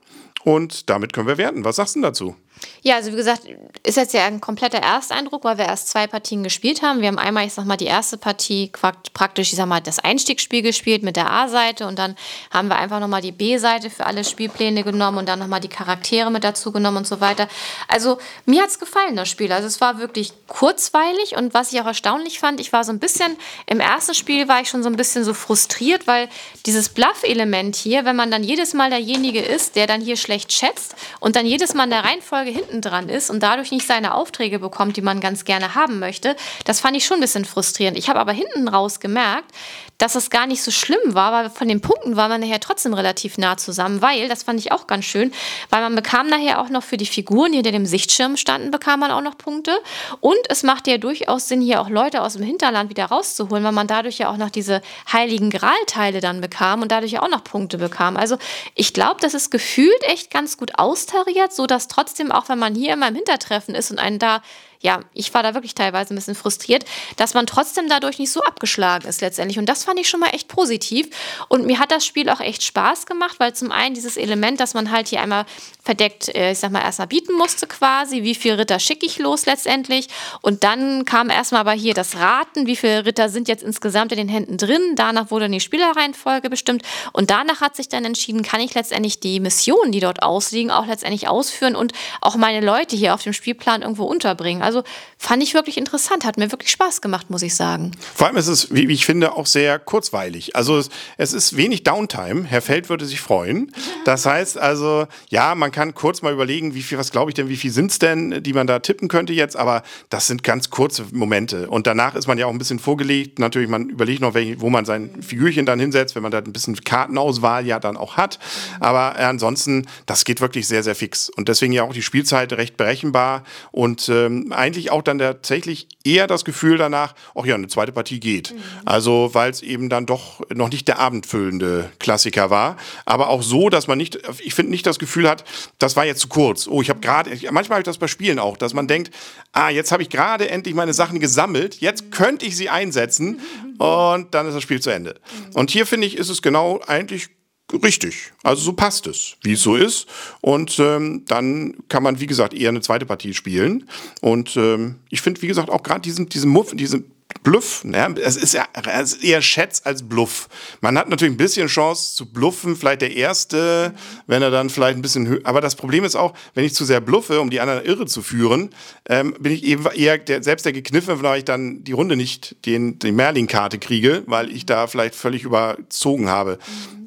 Und 0.44 0.88
damit 0.88 1.12
können 1.12 1.26
wir 1.26 1.38
werten. 1.38 1.64
Was 1.64 1.76
sagst 1.76 1.96
du 1.96 2.00
dazu? 2.00 2.36
Ja, 2.82 2.96
also 2.96 3.12
wie 3.12 3.16
gesagt, 3.16 3.42
ist 3.82 3.96
jetzt 3.96 4.14
ja 4.14 4.24
ein 4.24 4.40
kompletter 4.40 4.78
Ersteindruck, 4.78 5.44
weil 5.44 5.58
wir 5.58 5.66
erst 5.66 5.88
zwei 5.88 6.06
Partien 6.06 6.42
gespielt 6.42 6.82
haben. 6.82 7.00
Wir 7.00 7.08
haben 7.08 7.18
einmal, 7.18 7.46
ich 7.46 7.52
sag 7.52 7.64
mal, 7.64 7.76
die 7.76 7.86
erste 7.86 8.16
Partie 8.16 8.70
praktisch, 9.12 9.52
ich 9.52 9.56
sag 9.56 9.66
mal, 9.66 9.80
das 9.80 9.98
Einstiegsspiel 9.98 10.62
gespielt 10.62 11.02
mit 11.02 11.16
der 11.16 11.30
A-Seite 11.30 11.86
und 11.86 11.98
dann 11.98 12.16
haben 12.50 12.68
wir 12.68 12.76
einfach 12.76 13.00
nochmal 13.00 13.20
die 13.20 13.32
B-Seite 13.32 13.90
für 13.90 14.06
alle 14.06 14.24
Spielpläne 14.24 14.84
genommen 14.84 15.18
und 15.18 15.28
dann 15.28 15.38
nochmal 15.38 15.60
die 15.60 15.68
Charaktere 15.68 16.30
mit 16.30 16.44
dazu 16.44 16.72
genommen 16.72 16.98
und 16.98 17.06
so 17.06 17.20
weiter. 17.20 17.48
Also 17.88 18.18
mir 18.46 18.62
hat 18.62 18.70
es 18.70 18.78
gefallen, 18.78 19.16
das 19.16 19.28
Spiel. 19.28 19.52
Also 19.52 19.66
es 19.66 19.80
war 19.80 19.98
wirklich 19.98 20.32
kurzweilig 20.46 21.36
und 21.36 21.54
was 21.54 21.72
ich 21.72 21.80
auch 21.80 21.86
erstaunlich 21.86 22.38
fand, 22.38 22.60
ich 22.60 22.72
war 22.72 22.84
so 22.84 22.92
ein 22.92 22.98
bisschen, 22.98 23.36
im 23.66 23.80
ersten 23.80 24.14
Spiel 24.14 24.48
war 24.48 24.60
ich 24.60 24.68
schon 24.68 24.82
so 24.82 24.88
ein 24.88 24.96
bisschen 24.96 25.24
so 25.24 25.34
frustriert, 25.34 26.06
weil 26.06 26.28
dieses 26.66 26.88
Bluff-Element 26.88 27.76
hier, 27.76 28.04
wenn 28.04 28.16
man 28.16 28.30
dann 28.30 28.42
jedes 28.42 28.74
Mal 28.74 28.90
derjenige 28.90 29.40
ist, 29.40 29.76
der 29.76 29.86
dann 29.86 30.00
hier 30.00 30.16
schlecht 30.16 30.52
schätzt 30.52 30.94
und 31.20 31.36
dann 31.36 31.46
jedes 31.46 31.74
Mal 31.74 31.84
in 31.84 31.90
der 31.90 32.04
Reihenfolge 32.04 32.47
Tage 32.48 32.58
hinten 32.58 32.80
dran 32.80 33.08
ist 33.08 33.30
und 33.30 33.42
dadurch 33.42 33.70
nicht 33.70 33.86
seine 33.86 34.14
Aufträge 34.14 34.58
bekommt, 34.58 34.96
die 34.96 35.02
man 35.02 35.20
ganz 35.20 35.44
gerne 35.44 35.74
haben 35.74 35.98
möchte, 35.98 36.36
das 36.64 36.80
fand 36.80 36.96
ich 36.96 37.04
schon 37.04 37.18
ein 37.18 37.20
bisschen 37.20 37.44
frustrierend. 37.44 37.98
Ich 37.98 38.08
habe 38.08 38.20
aber 38.20 38.32
hinten 38.32 38.68
raus 38.68 39.00
gemerkt, 39.00 39.52
dass 39.98 40.14
es 40.14 40.30
gar 40.30 40.46
nicht 40.46 40.62
so 40.62 40.70
schlimm 40.70 41.14
war, 41.14 41.32
weil 41.32 41.50
von 41.50 41.66
den 41.66 41.80
Punkten 41.80 42.14
war 42.16 42.28
man 42.28 42.40
nachher 42.40 42.60
trotzdem 42.60 42.94
relativ 42.94 43.36
nah 43.36 43.56
zusammen, 43.56 44.00
weil, 44.00 44.28
das 44.28 44.44
fand 44.44 44.60
ich 44.60 44.70
auch 44.70 44.86
ganz 44.86 45.04
schön, 45.04 45.32
weil 45.70 45.80
man 45.80 45.96
bekam 45.96 46.28
nachher 46.28 46.60
auch 46.60 46.68
noch 46.68 46.84
für 46.84 46.96
die 46.96 47.06
Figuren, 47.06 47.50
die 47.50 47.56
hinter 47.56 47.72
dem 47.72 47.84
Sichtschirm 47.84 48.36
standen, 48.36 48.70
bekam 48.70 49.00
man 49.00 49.10
auch 49.10 49.20
noch 49.20 49.36
Punkte. 49.36 49.76
Und 50.20 50.38
es 50.48 50.62
macht 50.62 50.86
ja 50.86 50.98
durchaus 50.98 51.48
Sinn, 51.48 51.60
hier 51.60 51.80
auch 51.80 51.90
Leute 51.90 52.22
aus 52.22 52.34
dem 52.34 52.44
Hinterland 52.44 52.90
wieder 52.90 53.06
rauszuholen, 53.06 53.64
weil 53.64 53.72
man 53.72 53.88
dadurch 53.88 54.18
ja 54.18 54.30
auch 54.30 54.36
noch 54.36 54.50
diese 54.50 54.82
heiligen 55.12 55.50
Gralteile 55.50 56.20
dann 56.20 56.40
bekam 56.40 56.82
und 56.82 56.92
dadurch 56.92 57.12
ja 57.12 57.22
auch 57.22 57.28
noch 57.28 57.42
Punkte 57.42 57.78
bekam. 57.78 58.16
Also 58.16 58.38
ich 58.76 58.94
glaube, 58.94 59.20
das 59.20 59.34
ist 59.34 59.50
gefühlt 59.50 60.02
echt 60.02 60.30
ganz 60.30 60.56
gut 60.56 60.78
austariert, 60.78 61.52
sodass 61.52 61.88
trotzdem, 61.88 62.30
auch 62.30 62.37
wenn 62.48 62.58
man 62.58 62.74
hier 62.74 62.92
immer 62.92 63.08
im 63.08 63.14
Hintertreffen 63.14 63.74
ist 63.74 63.90
und 63.90 63.98
einen 63.98 64.18
da 64.18 64.42
ja, 64.80 65.00
ich 65.12 65.34
war 65.34 65.42
da 65.42 65.54
wirklich 65.54 65.74
teilweise 65.74 66.14
ein 66.14 66.16
bisschen 66.16 66.36
frustriert, 66.36 66.84
dass 67.16 67.34
man 67.34 67.46
trotzdem 67.46 67.88
dadurch 67.88 68.18
nicht 68.18 68.30
so 68.30 68.42
abgeschlagen 68.42 69.08
ist 69.08 69.20
letztendlich. 69.20 69.58
Und 69.58 69.66
das 69.66 69.84
fand 69.84 69.98
ich 69.98 70.08
schon 70.08 70.20
mal 70.20 70.28
echt 70.28 70.46
positiv. 70.46 71.08
Und 71.48 71.66
mir 71.66 71.80
hat 71.80 71.90
das 71.90 72.06
Spiel 72.06 72.30
auch 72.30 72.40
echt 72.40 72.62
Spaß 72.62 73.06
gemacht, 73.06 73.40
weil 73.40 73.54
zum 73.54 73.72
einen 73.72 73.94
dieses 73.94 74.16
Element, 74.16 74.60
dass 74.60 74.74
man 74.74 74.92
halt 74.92 75.08
hier 75.08 75.20
einmal 75.20 75.46
verdeckt, 75.82 76.28
äh, 76.28 76.52
ich 76.52 76.58
sag 76.58 76.70
mal, 76.70 76.82
erstmal 76.82 77.08
bieten 77.08 77.32
musste 77.32 77.66
quasi, 77.66 78.22
wie 78.22 78.34
viele 78.36 78.58
Ritter 78.58 78.78
schicke 78.78 79.06
ich 79.06 79.18
los 79.18 79.46
letztendlich. 79.46 80.08
Und 80.42 80.62
dann 80.62 81.04
kam 81.04 81.28
erstmal 81.28 81.62
aber 81.62 81.72
hier 81.72 81.94
das 81.94 82.16
Raten, 82.16 82.66
wie 82.66 82.76
viele 82.76 83.04
Ritter 83.04 83.30
sind 83.30 83.48
jetzt 83.48 83.64
insgesamt 83.64 84.12
in 84.12 84.18
den 84.18 84.28
Händen 84.28 84.58
drin. 84.58 84.94
Danach 84.94 85.32
wurde 85.32 85.48
die 85.48 85.60
Spielerreihenfolge 85.60 86.50
bestimmt. 86.50 86.82
Und 87.12 87.30
danach 87.30 87.60
hat 87.60 87.74
sich 87.74 87.88
dann 87.88 88.04
entschieden, 88.04 88.42
kann 88.42 88.60
ich 88.60 88.74
letztendlich 88.74 89.18
die 89.18 89.40
Missionen, 89.40 89.90
die 89.90 90.00
dort 90.00 90.22
ausliegen, 90.22 90.70
auch 90.70 90.86
letztendlich 90.86 91.26
ausführen 91.26 91.74
und 91.74 91.92
auch 92.20 92.36
meine 92.36 92.64
Leute 92.64 92.94
hier 92.94 93.14
auf 93.14 93.22
dem 93.22 93.32
Spielplan 93.32 93.82
irgendwo 93.82 94.04
unterbringen. 94.04 94.67
Also 94.68 94.82
fand 95.16 95.42
ich 95.42 95.54
wirklich 95.54 95.78
interessant, 95.78 96.26
hat 96.26 96.36
mir 96.36 96.52
wirklich 96.52 96.70
Spaß 96.70 97.00
gemacht, 97.00 97.30
muss 97.30 97.40
ich 97.40 97.54
sagen. 97.54 97.92
Vor 98.14 98.26
allem 98.26 98.36
ist 98.36 98.48
es, 98.48 98.74
wie 98.74 98.86
ich 98.92 99.06
finde, 99.06 99.32
auch 99.32 99.46
sehr 99.46 99.78
kurzweilig. 99.78 100.56
Also 100.56 100.76
es, 100.76 100.90
es 101.16 101.32
ist 101.32 101.56
wenig 101.56 101.84
Downtime. 101.84 102.44
Herr 102.44 102.60
Feld 102.60 102.90
würde 102.90 103.06
sich 103.06 103.18
freuen. 103.18 103.72
Das 104.04 104.26
heißt 104.26 104.58
also, 104.58 105.06
ja, 105.30 105.54
man 105.54 105.70
kann 105.70 105.94
kurz 105.94 106.20
mal 106.20 106.34
überlegen, 106.34 106.74
wie 106.74 106.82
viel, 106.82 106.98
was 106.98 107.10
glaube 107.10 107.30
ich 107.30 107.34
denn, 107.34 107.48
wie 107.48 107.56
viel 107.56 107.70
sind 107.70 107.92
es 107.92 107.98
denn, 107.98 108.42
die 108.42 108.52
man 108.52 108.66
da 108.66 108.80
tippen 108.80 109.08
könnte 109.08 109.32
jetzt, 109.32 109.56
aber 109.56 109.84
das 110.10 110.26
sind 110.26 110.44
ganz 110.44 110.68
kurze 110.68 111.06
Momente. 111.12 111.70
Und 111.70 111.86
danach 111.86 112.14
ist 112.14 112.26
man 112.26 112.36
ja 112.36 112.44
auch 112.44 112.50
ein 112.52 112.58
bisschen 112.58 112.78
vorgelegt. 112.78 113.38
Natürlich, 113.38 113.70
man 113.70 113.88
überlegt 113.88 114.20
noch, 114.20 114.34
wo 114.34 114.68
man 114.68 114.84
sein 114.84 115.22
Figürchen 115.22 115.64
dann 115.64 115.80
hinsetzt, 115.80 116.14
wenn 116.14 116.22
man 116.22 116.30
da 116.30 116.38
ein 116.40 116.52
bisschen 116.52 116.76
Kartenauswahl 116.76 117.66
ja 117.66 117.80
dann 117.80 117.96
auch 117.96 118.18
hat. 118.18 118.38
Aber 118.80 119.16
ansonsten, 119.16 119.86
das 120.04 120.26
geht 120.26 120.42
wirklich 120.42 120.68
sehr, 120.68 120.82
sehr 120.82 120.94
fix. 120.94 121.30
Und 121.30 121.48
deswegen 121.48 121.72
ja 121.72 121.84
auch 121.84 121.94
die 121.94 122.02
Spielzeit 122.02 122.52
recht 122.52 122.76
berechenbar 122.76 123.44
und 123.72 124.10
ähm, 124.10 124.52
eigentlich 124.58 124.90
auch 124.90 125.02
dann 125.02 125.18
tatsächlich 125.18 125.88
eher 126.04 126.26
das 126.26 126.44
Gefühl 126.44 126.76
danach, 126.78 127.14
ach 127.34 127.44
ja, 127.44 127.54
eine 127.54 127.68
zweite 127.68 127.92
Partie 127.92 128.20
geht. 128.20 128.52
Mhm. 128.52 128.58
Also, 128.84 129.30
weil 129.32 129.50
es 129.50 129.62
eben 129.62 129.88
dann 129.88 130.06
doch 130.06 130.40
noch 130.52 130.70
nicht 130.70 130.88
der 130.88 130.98
abendfüllende 130.98 131.90
Klassiker 131.98 132.50
war. 132.50 132.76
Aber 133.04 133.28
auch 133.28 133.42
so, 133.42 133.68
dass 133.68 133.86
man 133.86 133.98
nicht, 133.98 134.18
ich 134.40 134.54
finde 134.54 134.70
nicht 134.70 134.86
das 134.86 134.98
Gefühl 134.98 135.28
hat, 135.28 135.44
das 135.78 135.96
war 135.96 136.04
jetzt 136.04 136.20
zu 136.20 136.28
kurz. 136.28 136.66
Oh, 136.66 136.82
ich 136.82 136.90
habe 136.90 137.00
gerade, 137.00 137.30
manchmal 137.50 137.76
habe 137.76 137.80
ich 137.80 137.84
das 137.84 137.98
bei 137.98 138.08
Spielen 138.08 138.38
auch, 138.38 138.56
dass 138.56 138.74
man 138.74 138.88
denkt, 138.88 139.14
ah, 139.52 139.70
jetzt 139.70 139.92
habe 139.92 140.02
ich 140.02 140.10
gerade 140.10 140.50
endlich 140.50 140.74
meine 140.74 140.92
Sachen 140.92 141.20
gesammelt, 141.20 141.76
jetzt 141.80 142.06
mhm. 142.06 142.10
könnte 142.10 142.46
ich 142.46 142.56
sie 142.56 142.68
einsetzen 142.68 143.40
und 143.78 144.34
dann 144.34 144.46
ist 144.46 144.54
das 144.54 144.62
Spiel 144.62 144.80
zu 144.80 144.90
Ende. 144.90 145.14
Mhm. 145.14 145.56
Und 145.56 145.70
hier 145.70 145.86
finde 145.86 146.06
ich, 146.06 146.16
ist 146.16 146.28
es 146.28 146.42
genau 146.42 146.80
eigentlich 146.86 147.28
richtig. 147.72 148.32
Also 148.42 148.62
so 148.62 148.72
passt 148.72 149.06
es, 149.06 149.36
wie 149.42 149.52
es 149.52 149.62
so 149.62 149.76
ist. 149.76 150.06
Und 150.40 150.78
ähm, 150.78 151.24
dann 151.26 151.74
kann 151.88 152.02
man, 152.02 152.20
wie 152.20 152.26
gesagt, 152.26 152.54
eher 152.54 152.70
eine 152.70 152.80
zweite 152.80 153.06
Partie 153.06 153.34
spielen. 153.34 153.88
Und 154.20 154.56
ähm, 154.56 154.96
ich 155.10 155.20
finde, 155.20 155.42
wie 155.42 155.48
gesagt, 155.48 155.70
auch 155.70 155.82
gerade 155.82 156.00
diesen, 156.00 156.28
diesen 156.28 156.50
Muff, 156.50 156.74
diesen 156.74 157.04
Bluff, 157.42 157.84
ne? 157.84 158.14
es, 158.22 158.36
ist 158.36 158.54
ja, 158.54 158.66
es 158.92 159.14
ist 159.14 159.24
eher 159.24 159.42
Schätz 159.42 159.82
als 159.84 160.06
Bluff. 160.06 160.48
Man 160.80 160.98
hat 160.98 161.08
natürlich 161.08 161.32
ein 161.32 161.38
bisschen 161.38 161.68
Chance 161.68 162.14
zu 162.14 162.30
bluffen, 162.30 162.76
vielleicht 162.76 163.02
der 163.02 163.14
Erste, 163.14 163.94
wenn 164.26 164.42
er 164.42 164.50
dann 164.50 164.70
vielleicht 164.70 164.98
ein 164.98 165.02
bisschen 165.02 165.26
höher. 165.26 165.40
Aber 165.44 165.60
das 165.60 165.76
Problem 165.76 166.04
ist 166.04 166.16
auch, 166.16 166.34
wenn 166.54 166.64
ich 166.64 166.74
zu 166.74 166.84
sehr 166.84 167.00
bluffe, 167.00 167.40
um 167.40 167.50
die 167.50 167.60
anderen 167.60 167.84
irre 167.84 168.06
zu 168.06 168.22
führen, 168.22 168.70
ähm, 169.08 169.34
bin 169.38 169.52
ich 169.52 169.64
eben 169.64 169.86
eher 169.94 170.18
der, 170.18 170.42
selbst 170.42 170.66
der 170.66 170.72
Gekniffen, 170.72 171.22
weil 171.22 171.38
ich 171.38 171.44
dann 171.44 171.84
die 171.84 171.92
Runde 171.92 172.16
nicht 172.16 172.66
den, 172.66 172.98
die 172.98 173.12
Merlin-Karte 173.12 173.78
kriege, 173.78 174.24
weil 174.26 174.50
ich 174.50 174.66
da 174.66 174.86
vielleicht 174.86 175.14
völlig 175.14 175.44
überzogen 175.44 176.28
habe. 176.28 176.58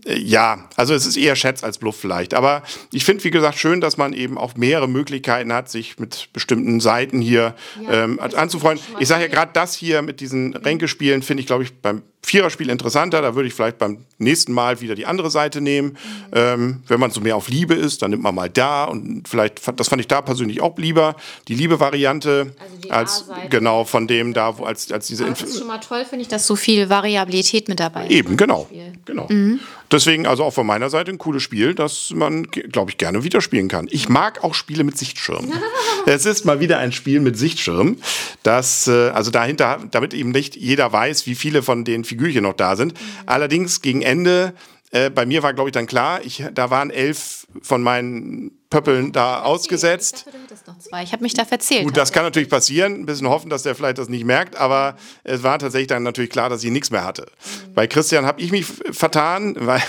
Äh, 0.06 0.20
ja, 0.20 0.70
also 0.75 0.94
es 0.94 1.06
ist 1.06 1.18
eher 1.18 1.36
Schätz 1.36 1.63
als 1.63 1.78
Bluff 1.78 1.98
vielleicht. 1.98 2.34
Aber 2.34 2.63
ich 2.92 3.06
finde, 3.06 3.24
wie 3.24 3.32
gesagt, 3.32 3.58
schön, 3.58 3.82
dass 3.82 3.98
man 3.98 4.13
eben 4.13 4.38
auch 4.38 4.56
mehrere 4.56 4.88
Möglichkeiten 4.88 5.54
hat, 5.54 5.70
sich 5.70 6.00
mit 6.00 6.30
bestimmten 6.34 6.80
Seiten 6.80 7.22
hier 7.22 7.56
ja, 7.84 8.04
ähm, 8.04 8.20
anzufreunden. 8.20 8.84
Ich 9.00 9.08
sage 9.08 9.24
ja 9.24 9.30
gerade 9.30 9.51
das 9.54 9.75
hier 9.75 10.01
mit 10.01 10.11
diesen 10.13 10.56
Ränkespielen, 10.56 11.22
finde 11.22 11.41
ich, 11.41 11.48
glaube 11.48 11.63
ich, 11.63 11.74
beim 11.74 12.03
Viererspiel 12.24 12.70
interessanter, 12.70 13.22
da 13.22 13.36
würde 13.36 13.48
ich 13.48 13.54
vielleicht 13.54 13.80
beim 13.80 14.06
nächsten 14.20 14.54
Mal 14.54 14.80
wieder 14.80 14.96
die 14.96 15.06
andere 15.06 15.32
Seite 15.32 15.60
nehmen. 15.60 15.90
Mhm. 15.90 15.98
Ähm, 16.34 16.84
wenn 16.88 17.00
man 17.00 17.12
so 17.12 17.20
mehr 17.20 17.36
auf 17.36 17.50
Liebe 17.50 17.74
ist, 17.74 18.01
dann 18.01 18.12
nimmt 18.12 18.24
man 18.24 18.36
mal 18.36 18.50
da 18.50 18.86
und 18.86 19.28
vielleicht, 19.28 19.62
das 19.80 19.88
fand 19.88 20.01
ich 20.01 20.08
da 20.08 20.22
persönlich 20.22 20.62
auch 20.62 20.78
lieber, 20.78 21.16
die 21.48 21.56
Liebe-Variante 21.56 22.54
also 22.90 22.92
als 22.92 23.25
genau 23.50 23.86
von 23.86 24.08
dem 24.08 24.34
da, 24.34 24.58
wo 24.58 24.66
als, 24.66 24.92
als 24.92 25.08
diese. 25.08 25.25
Aber 25.25 25.34
das 25.34 25.42
ist 25.42 25.58
schon 25.58 25.68
mal 25.68 25.80
toll, 25.80 26.06
finde 26.06 26.22
ich, 26.22 26.28
dass 26.28 26.46
so 26.46 26.56
viel 26.56 26.90
Variabilität 26.90 27.68
mit 27.68 27.80
dabei 27.80 28.06
ist. 28.06 28.12
Eben, 28.12 28.38
genau. 28.38 28.70
genau. 29.06 29.28
Mhm. 29.28 29.60
Deswegen 29.92 30.25
also 30.25 30.46
auch 30.46 30.54
von 30.54 30.66
meiner 30.66 30.90
Seite 30.90 31.12
ein 31.12 31.18
cooles 31.18 31.44
Spiel, 31.44 31.75
das 31.75 32.12
man, 32.16 32.44
glaube 32.50 32.92
ich, 32.92 32.98
gerne 32.98 33.25
wieder 33.25 33.42
spielen 33.42 33.68
kann. 33.68 33.88
Ich 33.92 34.08
mag 34.08 34.42
auch 34.44 34.54
Spiele 34.54 34.86
mit 34.86 34.98
Sichtschirm. 34.98 35.51
es 36.06 36.25
ist 36.25 36.46
mal 36.46 36.62
wieder 36.62 36.78
ein 36.78 36.94
Spiel 36.94 37.20
mit 37.20 37.38
Sichtschirm, 37.38 37.98
das, 38.44 38.88
äh, 38.88 39.10
also 39.10 39.32
dahinter, 39.32 39.80
damit 39.92 40.13
eben 40.13 40.32
nicht 40.32 40.56
jeder 40.56 40.94
weiß, 40.94 41.25
wie 41.25 41.36
viele 41.36 41.62
von 41.62 41.84
den 41.84 42.06
Figürchen 42.12 42.44
noch 42.44 42.53
da 42.53 42.75
sind. 42.75 42.94
Mhm. 42.94 43.06
Allerdings 43.25 43.82
gegen 43.82 44.01
Ende, 44.01 44.53
äh, 44.91 45.10
bei 45.10 45.25
mir 45.25 45.44
war, 45.44 45.53
glaube 45.53 45.70
ich, 45.70 45.74
dann 45.74 45.88
klar, 45.88 46.22
ich, 46.24 46.44
da 46.53 46.70
waren 46.70 46.89
elf 46.89 47.48
von 47.62 47.82
meinen 47.82 48.51
Pöppeln 48.72 49.12
da 49.12 49.44
ausgesetzt. 49.44 50.25
Ich, 50.25 50.60
dachte, 50.63 51.04
ich 51.04 51.12
habe 51.12 51.22
mich 51.22 51.34
da 51.34 51.46
verzählt. 51.46 51.84
Gut, 51.84 51.98
das 51.98 52.12
kann 52.12 52.24
natürlich 52.24 52.50
passieren. 52.50 53.01
Ein 53.01 53.06
bisschen 53.06 53.28
hoffen, 53.28 53.50
dass 53.50 53.63
der 53.63 53.75
vielleicht 53.75 53.98
das 53.98 54.10
nicht 54.10 54.25
merkt, 54.25 54.56
aber 54.56 54.96
es 55.24 55.44
war 55.44 55.60
tatsächlich 55.60 55.90
dann 55.90 56.04
natürlich 56.04 56.32
klar, 56.32 56.50
dass 56.50 56.63
ich 56.63 56.72
nichts 56.72 56.90
mehr 56.90 57.04
hatte. 57.04 57.24
Mhm. 57.24 57.74
Bei 57.74 57.86
Christian 57.86 58.25
habe 58.25 58.42
ich 58.42 58.51
mich 58.51 58.66
vertan, 58.66 59.56
weil, 59.60 59.84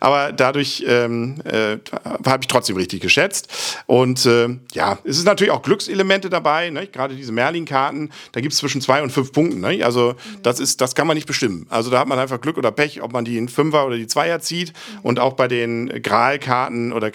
aber 0.00 0.32
dadurch 0.32 0.84
ähm, 0.86 1.42
äh, 1.44 1.78
habe 2.24 2.38
ich 2.42 2.46
trotzdem 2.46 2.76
richtig 2.76 3.02
geschätzt. 3.02 3.84
Und 3.86 4.24
äh, 4.24 4.56
ja, 4.72 4.98
es 5.04 5.18
ist 5.18 5.24
natürlich 5.24 5.50
auch 5.50 5.62
Glückselemente 5.62 6.30
dabei, 6.30 6.70
ne? 6.70 6.86
gerade 6.86 7.16
diese 7.16 7.32
Merlin-Karten, 7.32 8.10
da 8.30 8.40
gibt 8.40 8.52
es 8.52 8.60
zwischen 8.60 8.80
zwei 8.80 9.02
und 9.02 9.10
fünf 9.10 9.32
Punkten. 9.32 9.60
Ne? 9.60 9.84
Also 9.84 10.12
mhm. 10.12 10.42
das 10.42 10.60
ist, 10.60 10.80
das 10.80 10.94
kann 10.94 11.08
man 11.08 11.16
nicht 11.16 11.26
bestimmen. 11.26 11.66
Also 11.70 11.90
da 11.90 11.98
hat 11.98 12.06
man 12.06 12.20
einfach 12.20 12.40
Glück 12.40 12.56
oder 12.56 12.70
Pech, 12.70 13.02
ob 13.02 13.12
man 13.12 13.24
die 13.24 13.36
in 13.36 13.48
Fünfer 13.48 13.84
oder 13.84 13.96
die 13.96 14.06
Zweier 14.06 14.38
zieht. 14.38 14.68
Mhm. 14.72 15.00
Und 15.02 15.18
auch 15.18 15.32
bei 15.32 15.48
den 15.48 15.88
Gral-Karten 16.02 16.92
oder 16.92 17.10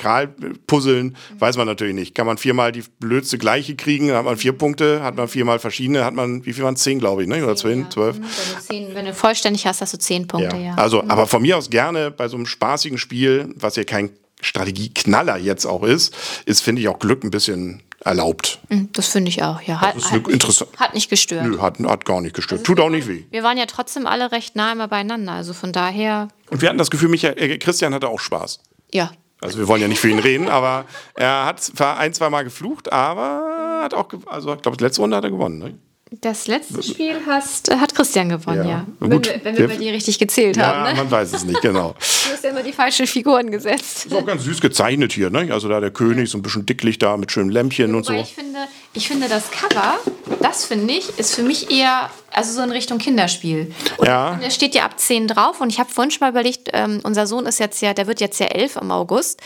Gral-Puzzle 0.98 1.08
Füllen, 1.08 1.16
weiß 1.40 1.58
man 1.58 1.68
natürlich 1.68 1.96
nicht. 1.96 2.16
Kann 2.16 2.26
man 2.26 2.38
viermal 2.38 2.72
die 2.72 2.84
blödste 3.00 3.38
gleiche 3.38 3.76
kriegen, 3.76 4.08
dann 4.08 4.18
hat 4.18 4.26
man 4.26 4.38
vier 4.38 4.54
Punkte, 4.54 5.04
hat 5.04 5.16
man 5.16 5.28
viermal 5.28 5.60
verschiedene, 5.60 6.04
hat 6.04 6.14
man, 6.14 6.46
wie 6.46 6.54
viel 6.54 6.64
waren 6.64 6.76
es? 6.76 6.82
Zehn, 6.82 7.00
glaube 7.00 7.24
ich, 7.24 7.28
ne? 7.28 7.44
oder 7.44 7.56
zehn, 7.56 7.82
ja. 7.82 7.90
zwölf. 7.90 8.16
Wenn 8.18 8.24
du, 8.24 8.62
zehn, 8.62 8.96
wenn 8.96 9.06
du 9.06 9.14
vollständig 9.14 9.66
hast, 9.68 9.82
hast 9.82 9.94
du 9.94 10.00
zehn 10.00 10.28
Punkte, 10.28 10.56
ja. 10.58 10.64
ja. 10.64 10.76
Also, 10.76 11.02
mhm. 11.02 11.12
aber 11.12 11.28
von 11.28 11.42
mir 11.42 11.58
aus 11.58 11.70
gerne 11.70 12.12
bei 12.12 12.28
so 12.28 12.38
einem 12.38 12.46
spaßigen 12.46 12.98
Spiel, 12.98 13.54
was 13.56 13.76
ja 13.76 13.84
kein 13.84 14.12
Strategieknaller 14.42 15.38
jetzt 15.38 15.66
auch 15.66 15.84
ist, 15.84 16.16
ist, 16.46 16.62
finde 16.62 16.82
ich, 16.82 16.88
auch 16.88 17.00
Glück 17.00 17.24
ein 17.24 17.32
bisschen 17.32 17.82
erlaubt. 18.06 18.60
Mhm, 18.70 18.90
das 18.94 19.08
finde 19.08 19.30
ich 19.30 19.42
auch, 19.42 19.62
ja. 19.62 19.82
Hat, 19.82 19.96
hat, 19.96 20.28
interessant. 20.28 20.72
Nicht, 20.72 20.80
hat 20.80 20.94
nicht 20.94 21.10
gestört. 21.10 21.46
Nö, 21.46 21.60
hat, 21.60 21.80
hat 21.80 22.06
gar 22.06 22.22
nicht 22.22 22.36
gestört. 22.36 22.60
Also 22.60 22.74
Tut 22.76 22.80
auch 22.80 22.90
nicht 22.90 23.08
weh. 23.08 23.24
Wir 23.32 23.42
waren 23.42 23.58
ja 23.58 23.66
trotzdem 23.66 24.06
alle 24.06 24.32
recht 24.32 24.56
nah 24.56 24.72
immer 24.72 24.88
beieinander, 24.88 25.34
also 25.34 25.54
von 25.54 25.74
daher. 25.74 26.28
Und 26.52 26.62
wir 26.62 26.70
hatten 26.70 26.78
das 26.78 26.92
Gefühl, 26.92 27.10
Michael, 27.10 27.38
äh, 27.38 27.58
Christian 27.58 27.94
hatte 27.96 28.08
auch 28.08 28.20
Spaß. 28.20 28.60
Ja, 28.94 29.12
also 29.42 29.60
wir 29.60 29.68
wollen 29.68 29.82
ja 29.82 29.88
nicht 29.88 30.00
für 30.00 30.10
ihn 30.10 30.20
reden, 30.20 30.50
aber 30.50 30.86
er 31.14 31.46
hat 31.46 31.62
zwar 31.62 31.98
ein, 31.98 32.14
zwei 32.14 32.30
Mal 32.30 32.44
geflucht, 32.44 32.92
aber 32.92 33.82
hat 33.84 33.94
auch, 33.94 34.10
also 34.26 34.54
ich 34.54 34.62
glaube, 34.62 34.78
die 34.78 34.84
letzte 34.84 35.02
Runde 35.02 35.16
hat 35.18 35.24
er 35.24 35.32
gewonnen. 35.32 35.60
Ne? 35.60 35.78
Das 36.22 36.48
letzte 36.48 36.82
Spiel 36.82 37.18
hast, 37.26 37.70
hat 37.70 37.94
Christian 37.94 38.30
gewonnen, 38.30 38.64
ja. 38.64 38.70
ja. 38.70 38.86
Wenn, 39.00 39.24
wir, 39.24 39.42
wenn 39.44 39.58
wir 39.58 39.68
bei 39.68 39.76
dir 39.76 39.92
richtig 39.92 40.18
gezählt 40.18 40.56
ja, 40.56 40.68
haben. 40.68 40.94
Ne? 40.94 40.96
man 40.96 41.12
weiß 41.12 41.34
es 41.34 41.44
nicht, 41.44 41.62
genau. 41.62 41.90
du 42.00 42.32
hast 42.32 42.44
ja 42.46 42.52
immer 42.52 42.64
die 42.64 42.72
falschen 42.72 43.08
Figuren 43.08 43.52
gesetzt. 43.52 44.06
Ist 44.06 44.16
auch 44.16 44.26
ganz 44.26 44.44
süß 44.44 44.62
gezeichnet 44.62 45.12
hier, 45.12 45.30
ne? 45.30 45.52
Also 45.52 45.68
da 45.68 45.82
der 45.82 45.92
König, 45.92 46.30
so 46.30 46.38
ein 46.38 46.44
bisschen 46.44 46.66
dicklich 46.66 46.98
da 46.98 47.18
mit 47.18 47.32
schönen 47.32 47.50
Lämpchen 47.50 47.88
Wobei 47.88 47.98
und 47.98 48.06
so. 48.06 48.14
Ich 48.14 48.34
finde, 48.36 48.60
ich 48.94 49.08
finde, 49.10 49.28
das 49.28 49.52
Cover, 49.52 50.00
das 50.42 50.64
finde 50.64 50.94
ich, 50.94 51.20
ist 51.20 51.36
für 51.36 51.44
mich 51.44 51.70
eher, 51.72 52.10
also 52.32 52.54
so 52.54 52.62
in 52.62 52.72
Richtung 52.72 52.98
Kinderspiel. 52.98 53.74
Und 53.98 54.08
ja. 54.08 54.40
Da 54.42 54.50
steht 54.50 54.76
ja 54.76 54.86
ab 54.86 55.00
10 55.00 55.28
drauf 55.28 55.62
und 55.62 55.70
ich 55.70 55.80
habe 55.80 55.90
vorhin 55.90 56.12
schon 56.12 56.20
mal 56.22 56.30
überlegt, 56.30 56.70
ähm, 56.74 57.00
unser 57.04 57.28
Sohn 57.28 57.46
ist 57.46 57.60
jetzt 57.60 57.82
ja, 57.82 57.94
der 57.94 58.08
wird 58.08 58.20
jetzt 58.20 58.40
ja 58.40 58.48
11 58.48 58.78
im 58.78 58.92
August. 58.92 59.42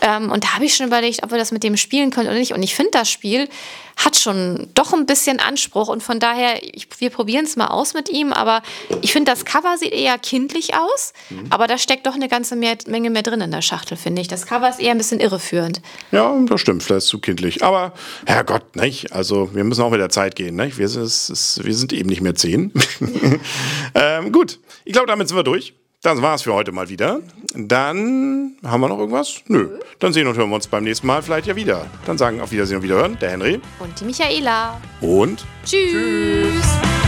Ähm, 0.00 0.30
und 0.30 0.44
da 0.44 0.54
habe 0.54 0.64
ich 0.64 0.74
schon 0.74 0.86
überlegt, 0.86 1.22
ob 1.22 1.30
wir 1.30 1.38
das 1.38 1.52
mit 1.52 1.62
dem 1.62 1.76
spielen 1.76 2.10
können 2.10 2.28
oder 2.28 2.38
nicht. 2.38 2.52
Und 2.52 2.62
ich 2.62 2.74
finde 2.74 2.92
das 2.92 3.10
Spiel 3.10 3.48
hat 3.96 4.16
schon 4.16 4.68
doch 4.74 4.92
ein 4.92 5.06
bisschen 5.06 5.38
Anspruch 5.38 5.88
und 5.88 6.02
von 6.02 6.18
daher, 6.18 6.62
ich, 6.62 6.88
wir 6.98 7.10
probieren 7.10 7.44
es 7.44 7.56
mal 7.56 7.68
aus 7.68 7.94
mit 7.94 8.08
ihm, 8.08 8.32
aber 8.32 8.62
ich 9.00 9.12
finde, 9.12 9.30
das 9.30 9.44
Cover 9.44 9.76
sieht 9.78 9.92
eher 9.92 10.18
kindlich 10.18 10.74
aus, 10.74 11.12
mhm. 11.30 11.46
aber 11.50 11.66
da 11.66 11.78
steckt 11.78 12.06
doch 12.06 12.14
eine 12.14 12.28
ganze 12.28 12.56
mehr, 12.56 12.76
Menge 12.86 13.10
mehr 13.10 13.22
drin 13.22 13.40
in 13.40 13.50
der 13.50 13.62
Schachtel, 13.62 13.96
finde 13.96 14.22
ich. 14.22 14.28
Das 14.28 14.46
Cover 14.46 14.68
ist 14.68 14.80
eher 14.80 14.92
ein 14.92 14.98
bisschen 14.98 15.20
irreführend. 15.20 15.80
Ja, 16.10 16.34
das 16.46 16.60
stimmt, 16.60 16.82
vielleicht 16.82 17.06
zu 17.06 17.18
kindlich. 17.18 17.62
Aber 17.62 17.92
Herrgott, 18.26 18.76
nicht? 18.76 19.12
Also 19.12 19.54
wir 19.54 19.64
müssen 19.64 19.82
auch 19.82 19.90
mit 19.90 20.00
der 20.00 20.10
Zeit 20.10 20.36
gehen. 20.36 20.56
Nicht? 20.56 20.78
Wir, 20.78 20.86
ist, 20.86 21.60
wir 21.62 21.74
sind 21.74 21.92
eben 21.92 22.08
nicht 22.08 22.21
mehr 22.22 22.34
zehn. 22.34 22.72
ähm, 23.94 24.32
gut, 24.32 24.58
ich 24.84 24.92
glaube, 24.92 25.08
damit 25.08 25.28
sind 25.28 25.36
wir 25.36 25.44
durch. 25.44 25.74
Das 26.02 26.20
war's 26.20 26.42
für 26.42 26.52
heute 26.52 26.72
mal 26.72 26.88
wieder. 26.88 27.20
Dann 27.54 28.56
haben 28.64 28.80
wir 28.80 28.88
noch 28.88 28.98
irgendwas? 28.98 29.42
Nö. 29.46 29.78
Dann 30.00 30.12
sehen 30.12 30.26
und 30.26 30.36
hören 30.36 30.50
wir 30.50 30.56
uns 30.56 30.66
beim 30.66 30.82
nächsten 30.82 31.06
Mal 31.06 31.22
vielleicht 31.22 31.46
ja 31.46 31.54
wieder. 31.54 31.86
Dann 32.06 32.18
sagen 32.18 32.40
auf 32.40 32.50
Wiedersehen 32.50 32.78
und 32.78 32.82
Wiederhören 32.82 33.16
der 33.20 33.30
Henry. 33.30 33.60
Und 33.78 34.00
die 34.00 34.04
Michaela. 34.06 34.80
Und 35.00 35.44
Tschüss. 35.64 35.92
Tschüss. 35.92 37.01